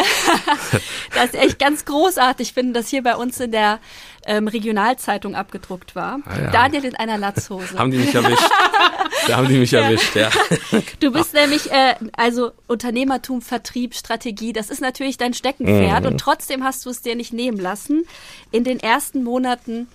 [1.15, 2.53] das ist echt ganz großartig.
[2.53, 3.79] Finde, dass hier bei uns in der
[4.25, 6.19] ähm, Regionalzeitung abgedruckt war.
[6.25, 6.51] Ah, ja.
[6.51, 7.77] Daniel in einer Latzhose.
[7.77, 8.49] haben die mich erwischt.
[9.27, 10.29] da haben die mich erwischt, ja.
[10.99, 16.11] Du bist nämlich, äh, also Unternehmertum, Vertrieb, Strategie, das ist natürlich dein Steckenpferd mhm.
[16.11, 18.05] und trotzdem hast du es dir nicht nehmen lassen,
[18.51, 19.87] in den ersten Monaten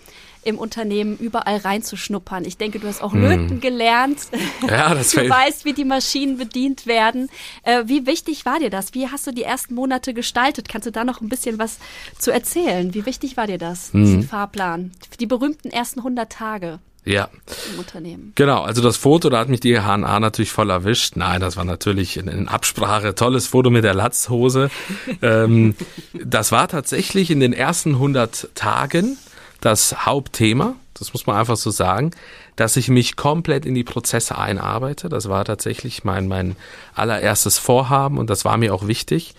[0.44, 2.44] im Unternehmen überall reinzuschnuppern.
[2.44, 3.22] Ich denke, du hast auch hm.
[3.22, 4.18] Löten gelernt.
[4.68, 7.28] Ja, das du weißt, wie die Maschinen bedient werden.
[7.62, 8.94] Äh, wie wichtig war dir das?
[8.94, 10.68] Wie hast du die ersten Monate gestaltet?
[10.68, 11.78] Kannst du da noch ein bisschen was
[12.18, 12.94] zu erzählen?
[12.94, 14.04] Wie wichtig war dir das, hm.
[14.04, 14.92] diesen Fahrplan?
[15.20, 16.80] Die berühmten ersten 100 Tage.
[17.08, 17.30] Ja.
[17.72, 18.32] Im Unternehmen.
[18.34, 21.16] Genau, also das Foto, da hat mich die HNA natürlich voll erwischt.
[21.16, 23.14] Nein, das war natürlich in, in Absprache.
[23.14, 24.70] Tolles Foto mit der Latzhose.
[25.22, 25.74] ähm,
[26.12, 29.16] das war tatsächlich in den ersten 100 Tagen
[29.60, 32.10] das Hauptthema, das muss man einfach so sagen,
[32.56, 35.08] dass ich mich komplett in die Prozesse einarbeite.
[35.08, 36.56] Das war tatsächlich mein, mein
[36.94, 39.34] allererstes Vorhaben und das war mir auch wichtig.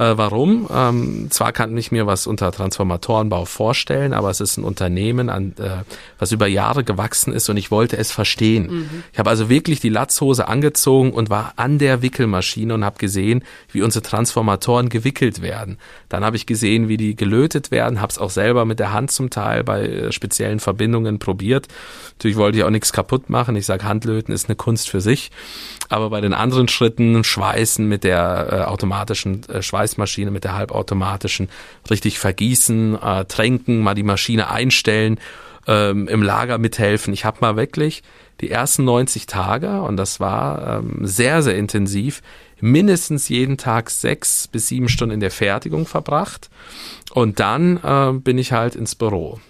[0.00, 0.66] Äh, warum?
[0.74, 5.52] Ähm, zwar kann ich mir was unter Transformatorenbau vorstellen, aber es ist ein Unternehmen, an,
[5.58, 5.84] äh,
[6.18, 8.68] was über Jahre gewachsen ist und ich wollte es verstehen.
[8.70, 9.04] Mhm.
[9.12, 13.44] Ich habe also wirklich die Latzhose angezogen und war an der Wickelmaschine und habe gesehen,
[13.72, 15.76] wie unsere Transformatoren gewickelt werden.
[16.08, 19.10] Dann habe ich gesehen, wie die gelötet werden, habe es auch selber mit der Hand
[19.10, 21.68] zum Teil bei äh, speziellen Verbindungen probiert.
[22.12, 23.54] Natürlich wollte ich auch nichts kaputt machen.
[23.54, 25.30] Ich sage, Handlöten ist eine Kunst für sich.
[25.90, 29.60] Aber bei den anderen Schritten, Schweißen mit der äh, automatischen äh,
[29.90, 31.48] Schweißmaschine, mit der halbautomatischen,
[31.90, 35.18] richtig vergießen, äh, tränken, mal die Maschine einstellen,
[35.66, 37.12] ähm, im Lager mithelfen.
[37.12, 38.02] Ich habe mal wirklich
[38.40, 42.22] die ersten 90 Tage, und das war ähm, sehr, sehr intensiv,
[42.60, 46.50] mindestens jeden Tag sechs bis sieben Stunden in der Fertigung verbracht.
[47.12, 49.40] Und dann äh, bin ich halt ins Büro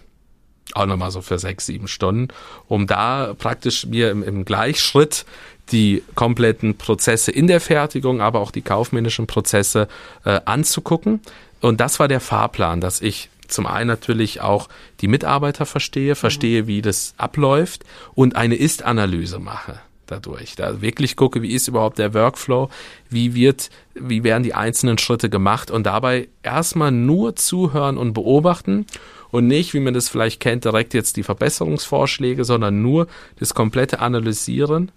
[0.73, 2.29] auch nochmal so für sechs, sieben Stunden,
[2.69, 5.25] um da praktisch mir im, im Gleichschritt
[5.73, 9.89] die kompletten Prozesse in der Fertigung, aber auch die kaufmännischen Prozesse
[10.25, 11.21] äh, anzugucken.
[11.61, 14.69] Und das war der Fahrplan, dass ich zum einen natürlich auch
[15.01, 20.57] die Mitarbeiter verstehe, verstehe, wie das abläuft und eine Ist-Analyse mache dadurch.
[20.57, 22.69] Da wirklich gucke, wie ist überhaupt der Workflow,
[23.09, 28.87] wie wird, wie werden die einzelnen Schritte gemacht und dabei erstmal nur zuhören und beobachten
[29.31, 33.07] und nicht, wie man das vielleicht kennt, direkt jetzt die Verbesserungsvorschläge, sondern nur
[33.39, 34.91] das komplette Analysieren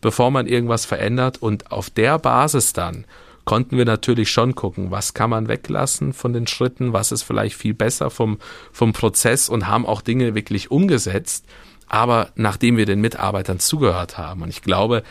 [0.00, 1.38] bevor man irgendwas verändert.
[1.40, 3.04] Und auf der Basis dann
[3.44, 7.56] konnten wir natürlich schon gucken, was kann man weglassen von den Schritten, was ist vielleicht
[7.56, 8.38] viel besser vom,
[8.72, 11.46] vom Prozess und haben auch Dinge wirklich umgesetzt.
[11.86, 14.42] Aber nachdem wir den Mitarbeitern zugehört haben.
[14.42, 15.02] Und ich glaube,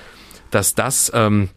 [0.52, 1.50] dass das ähm,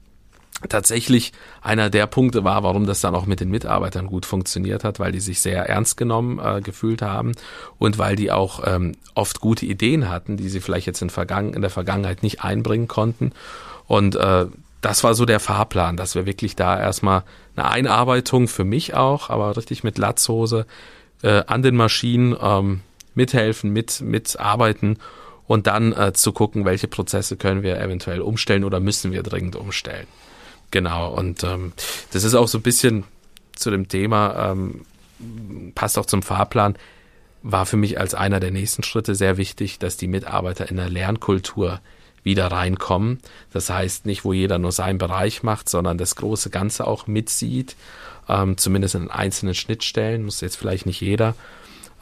[0.69, 1.33] tatsächlich
[1.63, 5.13] einer der Punkte war, warum das dann auch mit den Mitarbeitern gut funktioniert hat, weil
[5.13, 7.33] die sich sehr ernst genommen äh, gefühlt haben
[7.79, 11.55] und weil die auch ähm, oft gute Ideen hatten, die sie vielleicht jetzt in, Vergangen
[11.55, 13.33] in der Vergangenheit nicht einbringen konnten.
[13.87, 14.47] Und äh,
[14.81, 17.23] das war so der Fahrplan, dass wir wirklich da erstmal
[17.57, 20.67] eine Einarbeitung für mich auch, aber richtig mit Latzhose
[21.23, 22.81] äh, an den Maschinen ähm,
[23.15, 24.99] mithelfen, mit mitarbeiten
[25.47, 29.57] und dann äh, zu gucken, welche Prozesse können wir eventuell umstellen oder müssen wir dringend
[29.57, 30.07] umstellen.
[30.71, 31.73] Genau, und ähm,
[32.13, 33.05] das ist auch so ein bisschen
[33.55, 34.83] zu dem Thema, ähm,
[35.75, 36.77] passt auch zum Fahrplan,
[37.43, 40.89] war für mich als einer der nächsten Schritte sehr wichtig, dass die Mitarbeiter in der
[40.89, 41.81] Lernkultur
[42.23, 43.19] wieder reinkommen.
[43.53, 47.77] Das heißt nicht, wo jeder nur seinen Bereich macht, sondern das große Ganze auch mitsieht,
[48.29, 51.35] ähm, zumindest in einzelnen Schnittstellen, muss jetzt vielleicht nicht jeder,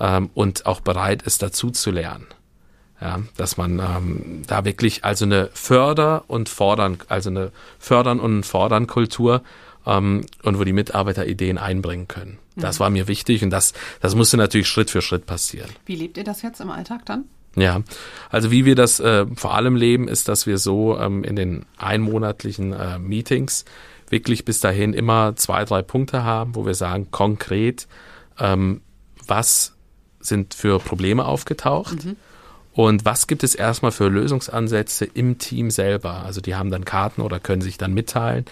[0.01, 2.27] ähm, und auch bereit ist, dazu zu lernen.
[3.01, 8.44] Ja, dass man ähm, da wirklich also eine Förder- und Fordern, also eine Fördern- und
[8.44, 9.42] Fordern-Kultur
[9.86, 12.38] ähm, und wo die Mitarbeiter Ideen einbringen können.
[12.57, 12.80] Das mhm.
[12.80, 15.70] war mir wichtig und das, das musste natürlich Schritt für Schritt passieren.
[15.86, 17.24] Wie lebt ihr das jetzt im Alltag dann?
[17.55, 17.82] Ja,
[18.30, 21.66] also wie wir das äh, vor allem leben, ist, dass wir so ähm, in den
[21.76, 23.64] einmonatlichen äh, Meetings
[24.11, 27.86] wirklich bis dahin immer zwei, drei Punkte haben, wo wir sagen, konkret,
[28.38, 28.80] ähm,
[29.26, 29.76] was
[30.20, 32.05] sind für Probleme aufgetaucht.
[32.05, 32.16] Mhm
[32.79, 36.22] und was gibt es erstmal für Lösungsansätze im Team selber?
[36.24, 38.45] Also die haben dann Karten oder können sich dann mitteilen.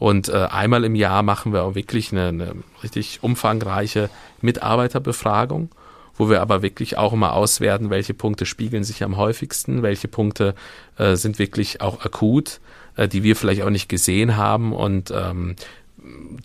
[0.00, 4.10] Und äh, einmal im Jahr machen wir auch wirklich eine, eine richtig umfangreiche
[4.40, 5.70] Mitarbeiterbefragung,
[6.16, 10.56] wo wir aber wirklich auch immer auswerten, welche Punkte spiegeln sich am häufigsten, welche Punkte
[10.96, 12.58] äh, sind wirklich auch akut,
[12.96, 14.72] äh, die wir vielleicht auch nicht gesehen haben.
[14.72, 15.54] Und ähm,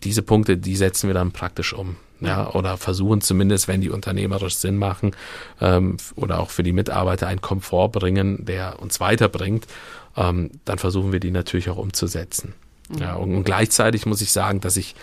[0.04, 4.56] diese Punkte, die setzen wir dann praktisch um ja, oder versuchen zumindest, wenn die unternehmerisch
[4.56, 5.14] Sinn machen
[5.60, 9.66] ähm, oder auch für die Mitarbeiter einen Komfort bringen, der uns weiterbringt,
[10.16, 12.54] ähm, dann versuchen wir die natürlich auch umzusetzen.
[12.88, 12.98] Mhm.
[12.98, 14.94] Ja, und, und gleichzeitig muss ich sagen, dass ich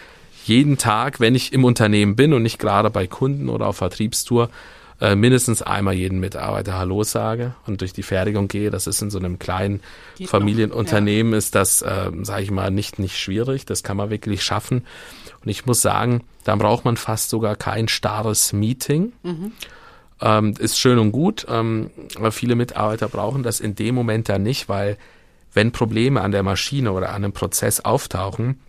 [0.45, 4.49] jeden Tag, wenn ich im Unternehmen bin und nicht gerade bei Kunden oder auf Vertriebstour,
[4.99, 8.70] äh, mindestens einmal jeden Mitarbeiter Hallo sage und durch die Fertigung gehe.
[8.70, 9.82] Das ist in so einem kleinen
[10.18, 11.39] Geht Familienunternehmen, ja.
[11.39, 13.66] ist das, äh, sage ich mal, nicht, nicht schwierig.
[13.66, 14.86] Das kann man wirklich schaffen.
[15.44, 19.14] Und ich muss sagen, da braucht man fast sogar kein starres Meeting.
[19.24, 19.52] Mhm.
[20.22, 24.44] Ähm, ist schön und gut, ähm, aber viele Mitarbeiter brauchen das in dem Moment dann
[24.44, 24.98] nicht, weil
[25.54, 28.60] wenn Probleme an der Maschine oder an einem Prozess auftauchen,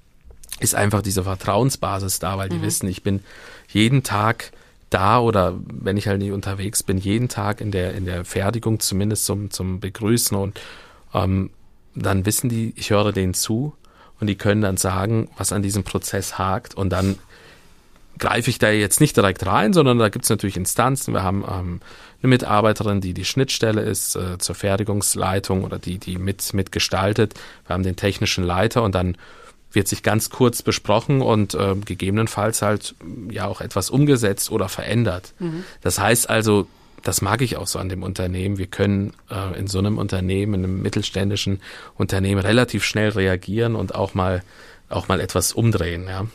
[0.61, 2.62] ist einfach diese Vertrauensbasis da, weil die mhm.
[2.62, 3.20] wissen, ich bin
[3.68, 4.53] jeden Tag
[4.89, 8.81] da oder wenn ich halt nicht unterwegs bin, jeden Tag in der, in der Fertigung
[8.81, 10.61] zumindest zum, zum Begrüßen und
[11.14, 11.51] ähm,
[11.95, 13.75] dann wissen die, ich höre denen zu
[14.23, 17.18] und die können dann sagen, was an diesem Prozess hakt und dann
[18.20, 21.12] greife ich da jetzt nicht direkt rein, sondern da gibt es natürlich Instanzen.
[21.12, 21.81] Wir haben ähm,
[22.23, 27.35] eine Mitarbeiterin, die die Schnittstelle ist äh, zur Fertigungsleitung oder die, die mit, mitgestaltet.
[27.66, 29.16] Wir haben den technischen Leiter und dann
[29.73, 32.95] wird sich ganz kurz besprochen und äh, gegebenenfalls halt
[33.29, 35.35] ja auch etwas umgesetzt oder verändert.
[35.41, 35.64] Mhm.
[35.81, 36.68] Das heißt also,
[37.03, 38.59] das mag ich auch so an dem Unternehmen.
[38.59, 41.61] Wir können äh, in so einem Unternehmen, in einem mittelständischen
[41.97, 44.43] Unternehmen relativ schnell reagieren und auch mal
[44.93, 46.27] auch mal etwas umdrehen, ja.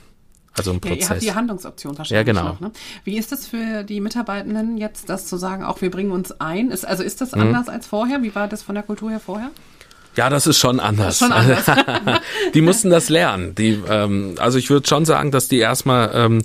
[0.58, 1.00] Also ein Prozess.
[1.00, 2.54] Ja, ihr habt die Handlungsoption wahrscheinlich ja, genau.
[2.54, 2.60] noch.
[2.60, 2.72] Ne?
[3.04, 6.72] Wie ist es für die Mitarbeitenden jetzt, das zu sagen, auch wir bringen uns ein?
[6.72, 7.42] Ist, also ist das mhm.
[7.42, 8.24] anders als vorher?
[8.24, 9.52] Wie war das von der Kultur her vorher?
[10.16, 11.16] Ja, das ist schon anders.
[11.16, 11.66] Ist schon anders.
[12.56, 13.54] die mussten das lernen.
[13.54, 16.42] Die, ähm, also ich würde schon sagen, dass die erstmal ähm,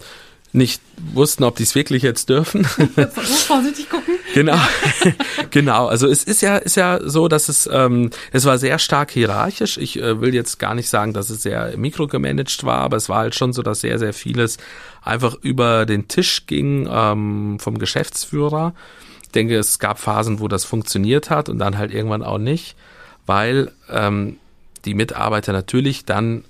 [0.53, 0.82] nicht
[1.14, 2.66] wussten, ob die es wirklich jetzt dürfen.
[2.96, 4.14] Jetzt vorsichtig gucken.
[4.34, 4.59] Genau,
[5.50, 5.86] genau.
[5.86, 9.78] Also es ist ja ist ja so, dass es ähm, es war sehr stark hierarchisch.
[9.78, 13.18] Ich äh, will jetzt gar nicht sagen, dass es sehr mikrogemanagt war, aber es war
[13.18, 14.59] halt schon so, dass sehr sehr vieles
[15.03, 18.74] einfach über den Tisch ging ähm, vom Geschäftsführer.
[19.22, 22.76] Ich denke, es gab Phasen, wo das funktioniert hat und dann halt irgendwann auch nicht
[23.26, 24.38] weil ähm,
[24.84, 26.44] die Mitarbeiter natürlich dann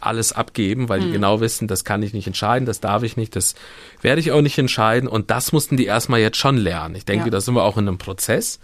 [0.00, 1.12] alles abgeben, weil die mhm.
[1.12, 3.54] genau wissen, das kann ich nicht entscheiden, das darf ich nicht, das
[4.02, 6.94] werde ich auch nicht entscheiden und das mussten die erstmal jetzt schon lernen.
[6.94, 7.30] Ich denke, ja.
[7.30, 8.60] da sind wir auch in einem Prozess,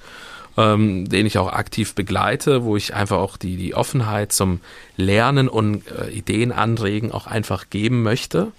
[0.56, 4.60] ähm, den ich auch aktiv begleite, wo ich einfach auch die, die Offenheit zum
[4.96, 8.52] Lernen und äh, Ideen anregen auch einfach geben möchte,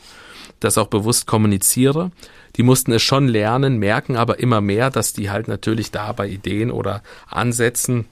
[0.59, 2.11] das auch bewusst kommuniziere.
[2.55, 6.27] Die mussten es schon lernen, merken aber immer mehr, dass die halt natürlich da bei
[6.27, 8.05] Ideen oder Ansätzen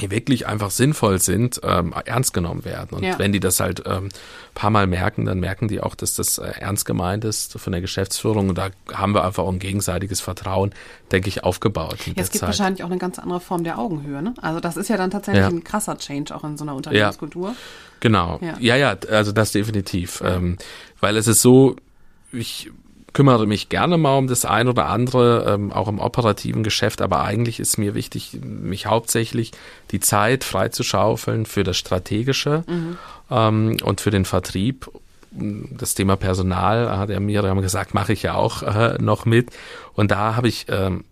[0.00, 2.96] die wirklich einfach sinnvoll sind, ähm, ernst genommen werden.
[2.96, 3.18] Und ja.
[3.18, 4.08] wenn die das halt ähm,
[4.54, 7.80] paar Mal merken, dann merken die auch, dass das äh, ernst gemeint ist von der
[7.80, 8.48] Geschäftsführung.
[8.48, 10.74] Und da haben wir einfach auch ein gegenseitiges Vertrauen,
[11.12, 12.06] denke ich, aufgebaut.
[12.06, 12.48] Ja, es gibt Zeit.
[12.48, 14.20] wahrscheinlich auch eine ganz andere Form der Augenhöhe.
[14.20, 14.34] Ne?
[14.40, 15.48] Also das ist ja dann tatsächlich ja.
[15.48, 17.50] ein krasser Change auch in so einer Unternehmenskultur.
[17.50, 17.54] Ja.
[18.00, 18.40] Genau.
[18.58, 18.76] Ja.
[18.76, 20.22] ja, also das definitiv.
[20.24, 20.58] Ähm,
[21.00, 21.76] weil es ist so,
[22.32, 22.70] ich
[23.14, 27.24] kümmere mich gerne mal um das ein oder andere, ähm, auch im operativen Geschäft, aber
[27.24, 29.52] eigentlich ist mir wichtig, mich hauptsächlich
[29.92, 32.98] die Zeit freizuschaufeln für das Strategische mhm.
[33.30, 34.90] ähm, und für den Vertrieb.
[35.30, 39.50] Das Thema Personal hat er mir gesagt, mache ich ja auch äh, noch mit.
[39.94, 41.04] Und da habe ich ähm,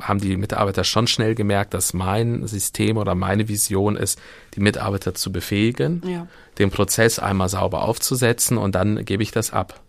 [0.00, 4.20] haben die Mitarbeiter schon schnell gemerkt, dass mein System oder meine Vision ist,
[4.54, 6.26] die Mitarbeiter zu befähigen, ja.
[6.58, 9.80] den Prozess einmal sauber aufzusetzen und dann gebe ich das ab.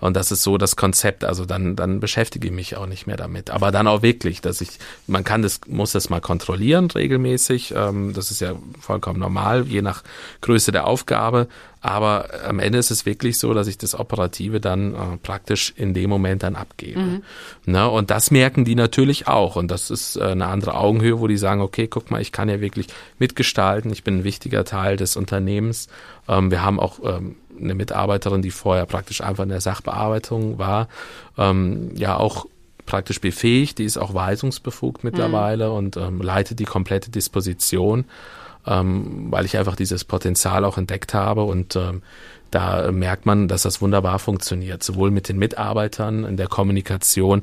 [0.00, 1.24] Und das ist so das Konzept.
[1.24, 3.50] Also dann, dann beschäftige ich mich auch nicht mehr damit.
[3.50, 4.70] Aber dann auch wirklich, dass ich,
[5.06, 7.74] man kann das, muss das mal kontrollieren regelmäßig.
[7.76, 10.02] Ähm, das ist ja vollkommen normal, je nach
[10.40, 11.48] Größe der Aufgabe.
[11.84, 15.92] Aber am Ende ist es wirklich so, dass ich das Operative dann äh, praktisch in
[15.92, 16.98] dem Moment dann abgebe.
[16.98, 17.22] Mhm.
[17.66, 17.86] Ne?
[17.90, 19.56] Und das merken die natürlich auch.
[19.56, 22.48] Und das ist äh, eine andere Augenhöhe, wo die sagen, okay, guck mal, ich kann
[22.48, 22.86] ja wirklich
[23.18, 23.92] mitgestalten.
[23.92, 25.88] Ich bin ein wichtiger Teil des Unternehmens.
[26.26, 30.88] Ähm, wir haben auch ähm, eine Mitarbeiterin, die vorher praktisch einfach in der Sachbearbeitung war,
[31.38, 32.46] ähm, ja auch
[32.86, 33.78] praktisch befähigt.
[33.78, 35.74] Die ist auch weisungsbefugt mittlerweile mhm.
[35.74, 38.04] und ähm, leitet die komplette Disposition
[38.66, 42.02] ähm, weil ich einfach dieses Potenzial auch entdeckt habe und ähm,
[42.50, 47.42] da merkt man, dass das wunderbar funktioniert, sowohl mit den Mitarbeitern in der Kommunikation.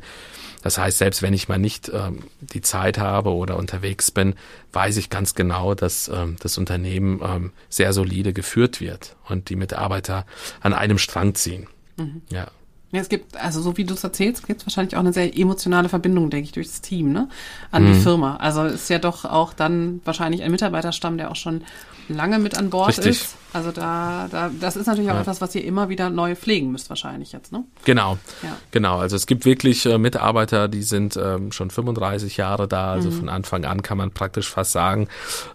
[0.61, 4.35] Das heißt, selbst wenn ich mal nicht ähm, die Zeit habe oder unterwegs bin,
[4.73, 9.55] weiß ich ganz genau, dass ähm, das Unternehmen ähm, sehr solide geführt wird und die
[9.55, 10.25] Mitarbeiter
[10.61, 11.67] an einem Strang ziehen.
[11.97, 12.21] Mhm.
[12.29, 12.47] Ja.
[12.93, 15.37] Ja, es gibt, also so wie du es erzählst, gibt es wahrscheinlich auch eine sehr
[15.37, 17.29] emotionale Verbindung, denke ich, durch das Team, ne?
[17.71, 17.93] An mhm.
[17.93, 18.35] die Firma.
[18.35, 21.63] Also ist ja doch auch dann wahrscheinlich ein Mitarbeiterstamm, der auch schon
[22.09, 23.11] lange mit an Bord Richtig.
[23.11, 23.35] ist.
[23.53, 25.21] Also da, da, das ist natürlich auch ja.
[25.21, 27.65] etwas, was ihr immer wieder neu pflegen müsst, wahrscheinlich jetzt, ne?
[27.83, 28.17] Genau.
[28.43, 28.57] Ja.
[28.71, 28.99] Genau.
[28.99, 33.13] Also es gibt wirklich äh, Mitarbeiter, die sind ähm, schon 35 Jahre da, also mhm.
[33.13, 35.07] von Anfang an kann man praktisch fast sagen,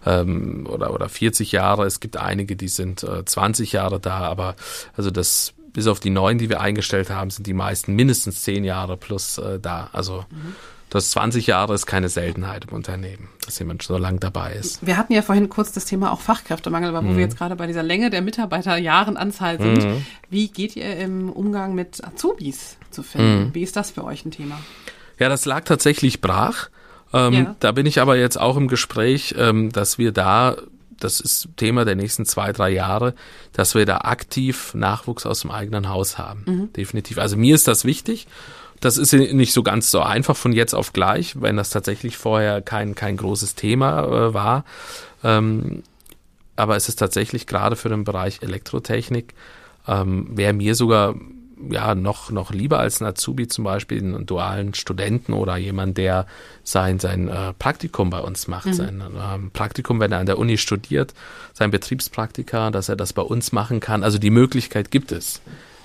[0.05, 1.85] ähm, oder, oder 40 Jahre.
[1.85, 4.55] Es gibt einige, die sind äh, 20 Jahre da, aber
[4.95, 8.63] also das bis auf die neuen, die wir eingestellt haben, sind die meisten mindestens zehn
[8.63, 9.89] Jahre plus äh, da.
[9.93, 10.55] Also mhm.
[10.89, 14.85] Das 20 Jahre ist keine Seltenheit im Unternehmen, dass jemand so lang dabei ist.
[14.85, 17.17] Wir hatten ja vorhin kurz das Thema auch Fachkräftemangel, aber wo mhm.
[17.17, 19.83] wir jetzt gerade bei dieser Länge der Mitarbeiterjahrenanzahl sind.
[19.83, 20.05] Mhm.
[20.29, 23.47] Wie geht ihr im Umgang mit Azubis zu finden?
[23.47, 23.55] Mhm.
[23.55, 24.59] Wie ist das für euch ein Thema?
[25.19, 26.69] Ja, das lag tatsächlich brach.
[27.13, 27.55] Ähm, ja.
[27.59, 30.55] Da bin ich aber jetzt auch im Gespräch, ähm, dass wir da,
[30.99, 33.13] das ist Thema der nächsten zwei, drei Jahre,
[33.51, 36.43] dass wir da aktiv Nachwuchs aus dem eigenen Haus haben.
[36.45, 36.73] Mhm.
[36.73, 37.17] Definitiv.
[37.17, 38.27] Also mir ist das wichtig.
[38.79, 42.61] Das ist nicht so ganz so einfach von jetzt auf gleich, wenn das tatsächlich vorher
[42.61, 44.65] kein, kein großes Thema äh, war.
[45.23, 45.83] Ähm,
[46.55, 49.33] aber es ist tatsächlich gerade für den Bereich Elektrotechnik,
[49.87, 51.15] ähm, wäre mir sogar
[51.69, 56.27] ja noch noch lieber als ein Azubi zum Beispiel einen dualen Studenten oder jemand, der
[56.63, 58.73] sein sein äh, Praktikum bei uns macht, mhm.
[58.73, 61.13] sein äh, Praktikum, wenn er an der Uni studiert,
[61.53, 64.03] sein Betriebspraktika, dass er das bei uns machen kann.
[64.03, 65.41] Also die Möglichkeit gibt es.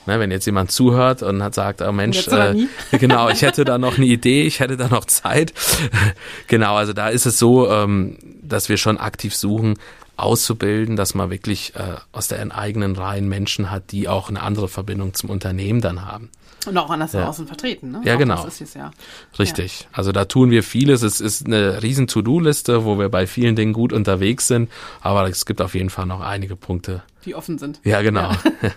[0.06, 2.66] Ne, wenn jetzt jemand zuhört und hat sagt, oh Mensch, äh,
[2.98, 5.52] genau, ich hätte da noch eine Idee, ich hätte da noch Zeit.
[6.48, 9.78] genau, also da ist es so, ähm, dass wir schon aktiv suchen,
[10.16, 14.68] auszubilden, dass man wirklich äh, aus der eigenen Reihen Menschen hat, die auch eine andere
[14.68, 16.30] Verbindung zum Unternehmen dann haben.
[16.66, 17.28] Und auch anders ja.
[17.28, 18.02] außen vertreten, ne?
[18.04, 18.46] Ja, auch genau.
[18.74, 18.90] Ja.
[19.38, 19.80] Richtig.
[19.80, 19.86] Ja.
[19.92, 21.02] Also da tun wir vieles.
[21.02, 24.70] Es ist eine riesen To-Do-Liste, wo wir bei vielen Dingen gut unterwegs sind.
[25.00, 27.02] Aber es gibt auf jeden Fall noch einige Punkte.
[27.24, 27.80] Die offen sind.
[27.82, 28.30] Ja, genau.
[28.30, 28.38] Ja,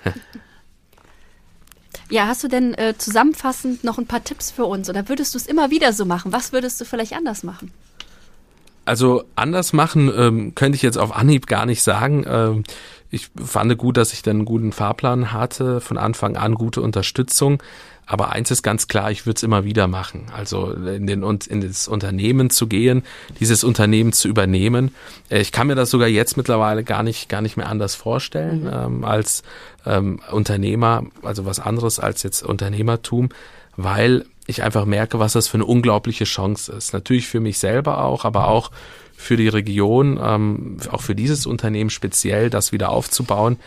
[2.28, 5.48] hast du denn äh, zusammenfassend noch ein paar Tipps für uns oder würdest du es
[5.48, 6.32] immer wieder so machen?
[6.32, 7.72] Was würdest du vielleicht anders machen?
[8.86, 12.24] Also anders machen ähm, könnte ich jetzt auf Anhieb gar nicht sagen.
[12.28, 12.64] Ähm,
[13.10, 17.62] ich fand gut, dass ich dann einen guten Fahrplan hatte, von Anfang an gute Unterstützung.
[18.06, 20.28] Aber eins ist ganz klar, ich würde es immer wieder machen.
[20.36, 23.04] Also in, den, in das Unternehmen zu gehen,
[23.40, 24.94] dieses Unternehmen zu übernehmen.
[25.30, 28.64] Äh, ich kann mir das sogar jetzt mittlerweile gar nicht, gar nicht mehr anders vorstellen
[28.64, 28.72] mhm.
[28.74, 29.44] ähm, als
[29.86, 33.30] ähm, Unternehmer, also was anderes als jetzt Unternehmertum,
[33.76, 36.94] weil ich einfach merke, was das für eine unglaubliche Chance ist.
[36.94, 38.72] Natürlich für mich selber auch, aber auch
[39.18, 43.58] für die Region, ähm, auch für dieses Unternehmen speziell, das wieder aufzubauen.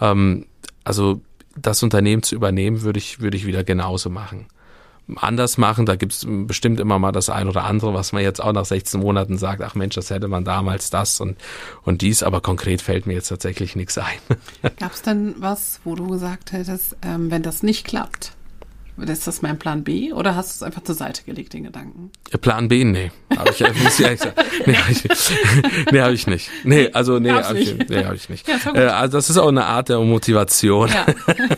[0.00, 0.46] Ähm,
[0.84, 1.20] also
[1.56, 4.46] das Unternehmen zu übernehmen, würde ich, würde ich wieder genauso machen.
[5.16, 8.40] Anders machen, da gibt es bestimmt immer mal das ein oder andere, was man jetzt
[8.40, 11.36] auch nach 16 Monaten sagt, ach Mensch, das hätte man damals das und,
[11.82, 14.18] und dies, aber konkret fällt mir jetzt tatsächlich nichts ein.
[14.78, 18.32] Gab es denn was, wo du gesagt hättest, ähm, wenn das nicht klappt,
[18.98, 22.10] ist das mein Plan B oder hast du es einfach zur Seite gelegt, den Gedanken?
[22.40, 23.10] Plan B, nee.
[23.36, 24.34] Hab ich, muss ich ehrlich sagen.
[24.66, 25.04] Nee, habe ich,
[25.90, 26.50] nee, hab ich nicht.
[26.64, 28.46] Nee, also nee, habe ich, nee, hab ich nicht.
[28.46, 30.88] Ja, äh, also das ist auch eine Art der Motivation.
[30.88, 31.06] Ja.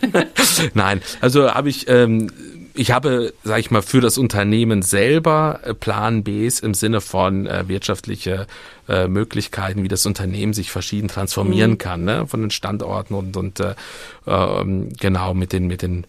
[0.75, 2.31] Nein, also habe ich, ähm,
[2.75, 7.47] ich habe, sage ich mal, für das Unternehmen selber äh, Plan Bs im Sinne von
[7.47, 8.47] äh, wirtschaftliche
[8.89, 11.79] äh, Möglichkeiten, wie das Unternehmen sich verschieden transformieren mhm.
[11.79, 12.27] kann, ne?
[12.27, 13.75] von den Standorten und und äh,
[14.27, 14.65] äh,
[14.99, 16.07] genau mit den mit den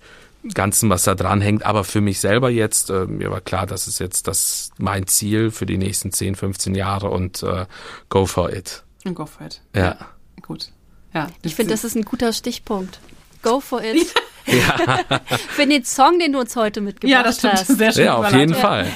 [0.53, 1.65] Ganzen, was da dran hängt.
[1.65, 5.51] Aber für mich selber jetzt, äh, mir war klar, das ist jetzt das mein Ziel
[5.51, 7.65] für die nächsten 10, 15 Jahre und äh,
[8.09, 8.83] go for it.
[9.03, 9.61] Und go for it.
[9.75, 9.81] Ja.
[9.81, 9.97] ja.
[10.41, 10.71] Gut.
[11.13, 11.27] Ja.
[11.41, 12.99] Ich finde, das ist ein guter Stichpunkt.
[13.41, 14.13] Go for it.
[14.45, 14.99] Ja.
[15.49, 17.43] für den Song, den du uns heute mitgebracht hast.
[17.43, 17.69] Ja, das stimmt.
[17.69, 17.77] Hast.
[17.77, 18.05] Sehr schön.
[18.05, 18.87] Ja, auf jeden Fall.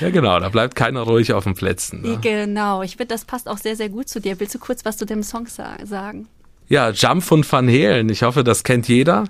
[0.00, 2.02] Ja, genau, da bleibt keiner ruhig auf den Plätzen.
[2.02, 2.18] Ne?
[2.20, 4.40] Genau, ich finde, das passt auch sehr, sehr gut zu dir.
[4.40, 6.28] Willst du kurz was zu dem Song sagen?
[6.66, 8.08] Ja, Jump von Van Halen.
[8.08, 9.24] Ich hoffe, das kennt jeder.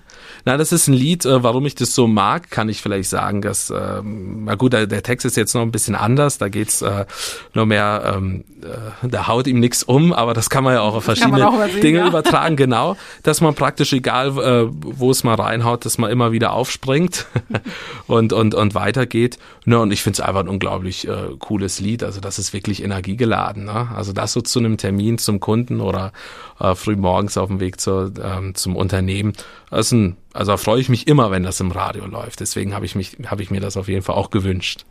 [0.44, 3.42] Na, das ist ein Lied, äh, warum ich das so mag, kann ich vielleicht sagen.
[3.42, 6.38] Dass, ähm, na gut, der, der Text ist jetzt noch ein bisschen anders.
[6.38, 7.06] Da geht's äh,
[7.52, 10.94] nur mehr, ähm, äh, da haut ihm nichts um, aber das kann man ja auch
[10.94, 12.06] auf verschiedene auch Dinge ja.
[12.06, 12.54] übertragen.
[12.56, 17.26] Genau, dass man praktisch egal, äh, wo es mal reinhaut, dass man immer wieder aufspringt
[18.06, 19.38] und und und weitergeht.
[19.64, 22.04] Ne, und ich finde es einfach ein unglaublich äh, cooles Lied.
[22.04, 23.64] Also das ist wirklich energiegeladen.
[23.64, 23.88] Ne?
[23.94, 26.12] Also das so zu einem Termin zum Kunden oder
[26.60, 29.32] äh, früh morgens auf dem Weg zur, ähm, zum Unternehmen.
[29.70, 32.40] Das ist ein, also da freue ich mich immer, wenn das im Radio läuft.
[32.40, 34.84] Deswegen habe ich mich, habe ich mir das auf jeden Fall auch gewünscht.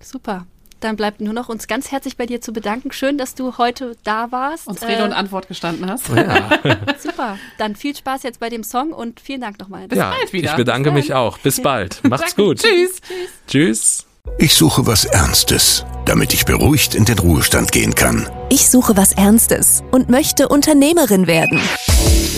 [0.00, 0.46] Super.
[0.80, 2.92] Dann bleibt nur noch uns ganz herzlich bei dir zu bedanken.
[2.92, 4.66] Schön, dass du heute da warst.
[4.68, 6.10] Uns Rede äh, und Antwort gestanden hast.
[6.10, 6.60] Ja.
[6.98, 7.38] Super.
[7.56, 9.88] Dann viel Spaß jetzt bei dem Song und vielen Dank nochmal.
[9.88, 10.50] Bis ja, bald wieder.
[10.50, 11.38] Ich bedanke mich auch.
[11.38, 12.02] Bis bald.
[12.08, 12.58] Macht's gut.
[12.58, 13.00] Tschüss.
[13.00, 13.30] Tschüss.
[13.46, 14.06] Tschüss.
[14.44, 18.28] Ich suche was Ernstes, damit ich beruhigt in den Ruhestand gehen kann.
[18.50, 21.60] Ich suche was Ernstes und möchte Unternehmerin werden.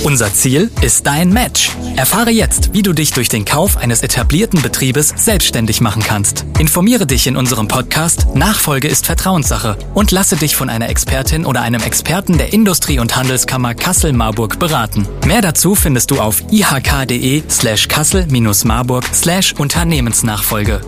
[0.04, 1.70] Unser Ziel ist dein Match.
[1.96, 6.44] Erfahre jetzt, wie du dich durch den Kauf eines etablierten Betriebes selbstständig machen kannst.
[6.60, 11.62] Informiere dich in unserem Podcast Nachfolge ist Vertrauenssache und lasse dich von einer Expertin oder
[11.62, 15.08] einem Experten der Industrie- und Handelskammer Kassel-Marburg beraten.
[15.26, 20.82] Mehr dazu findest du auf ihk.de slash kassel-marburg slash Unternehmensnachfolge.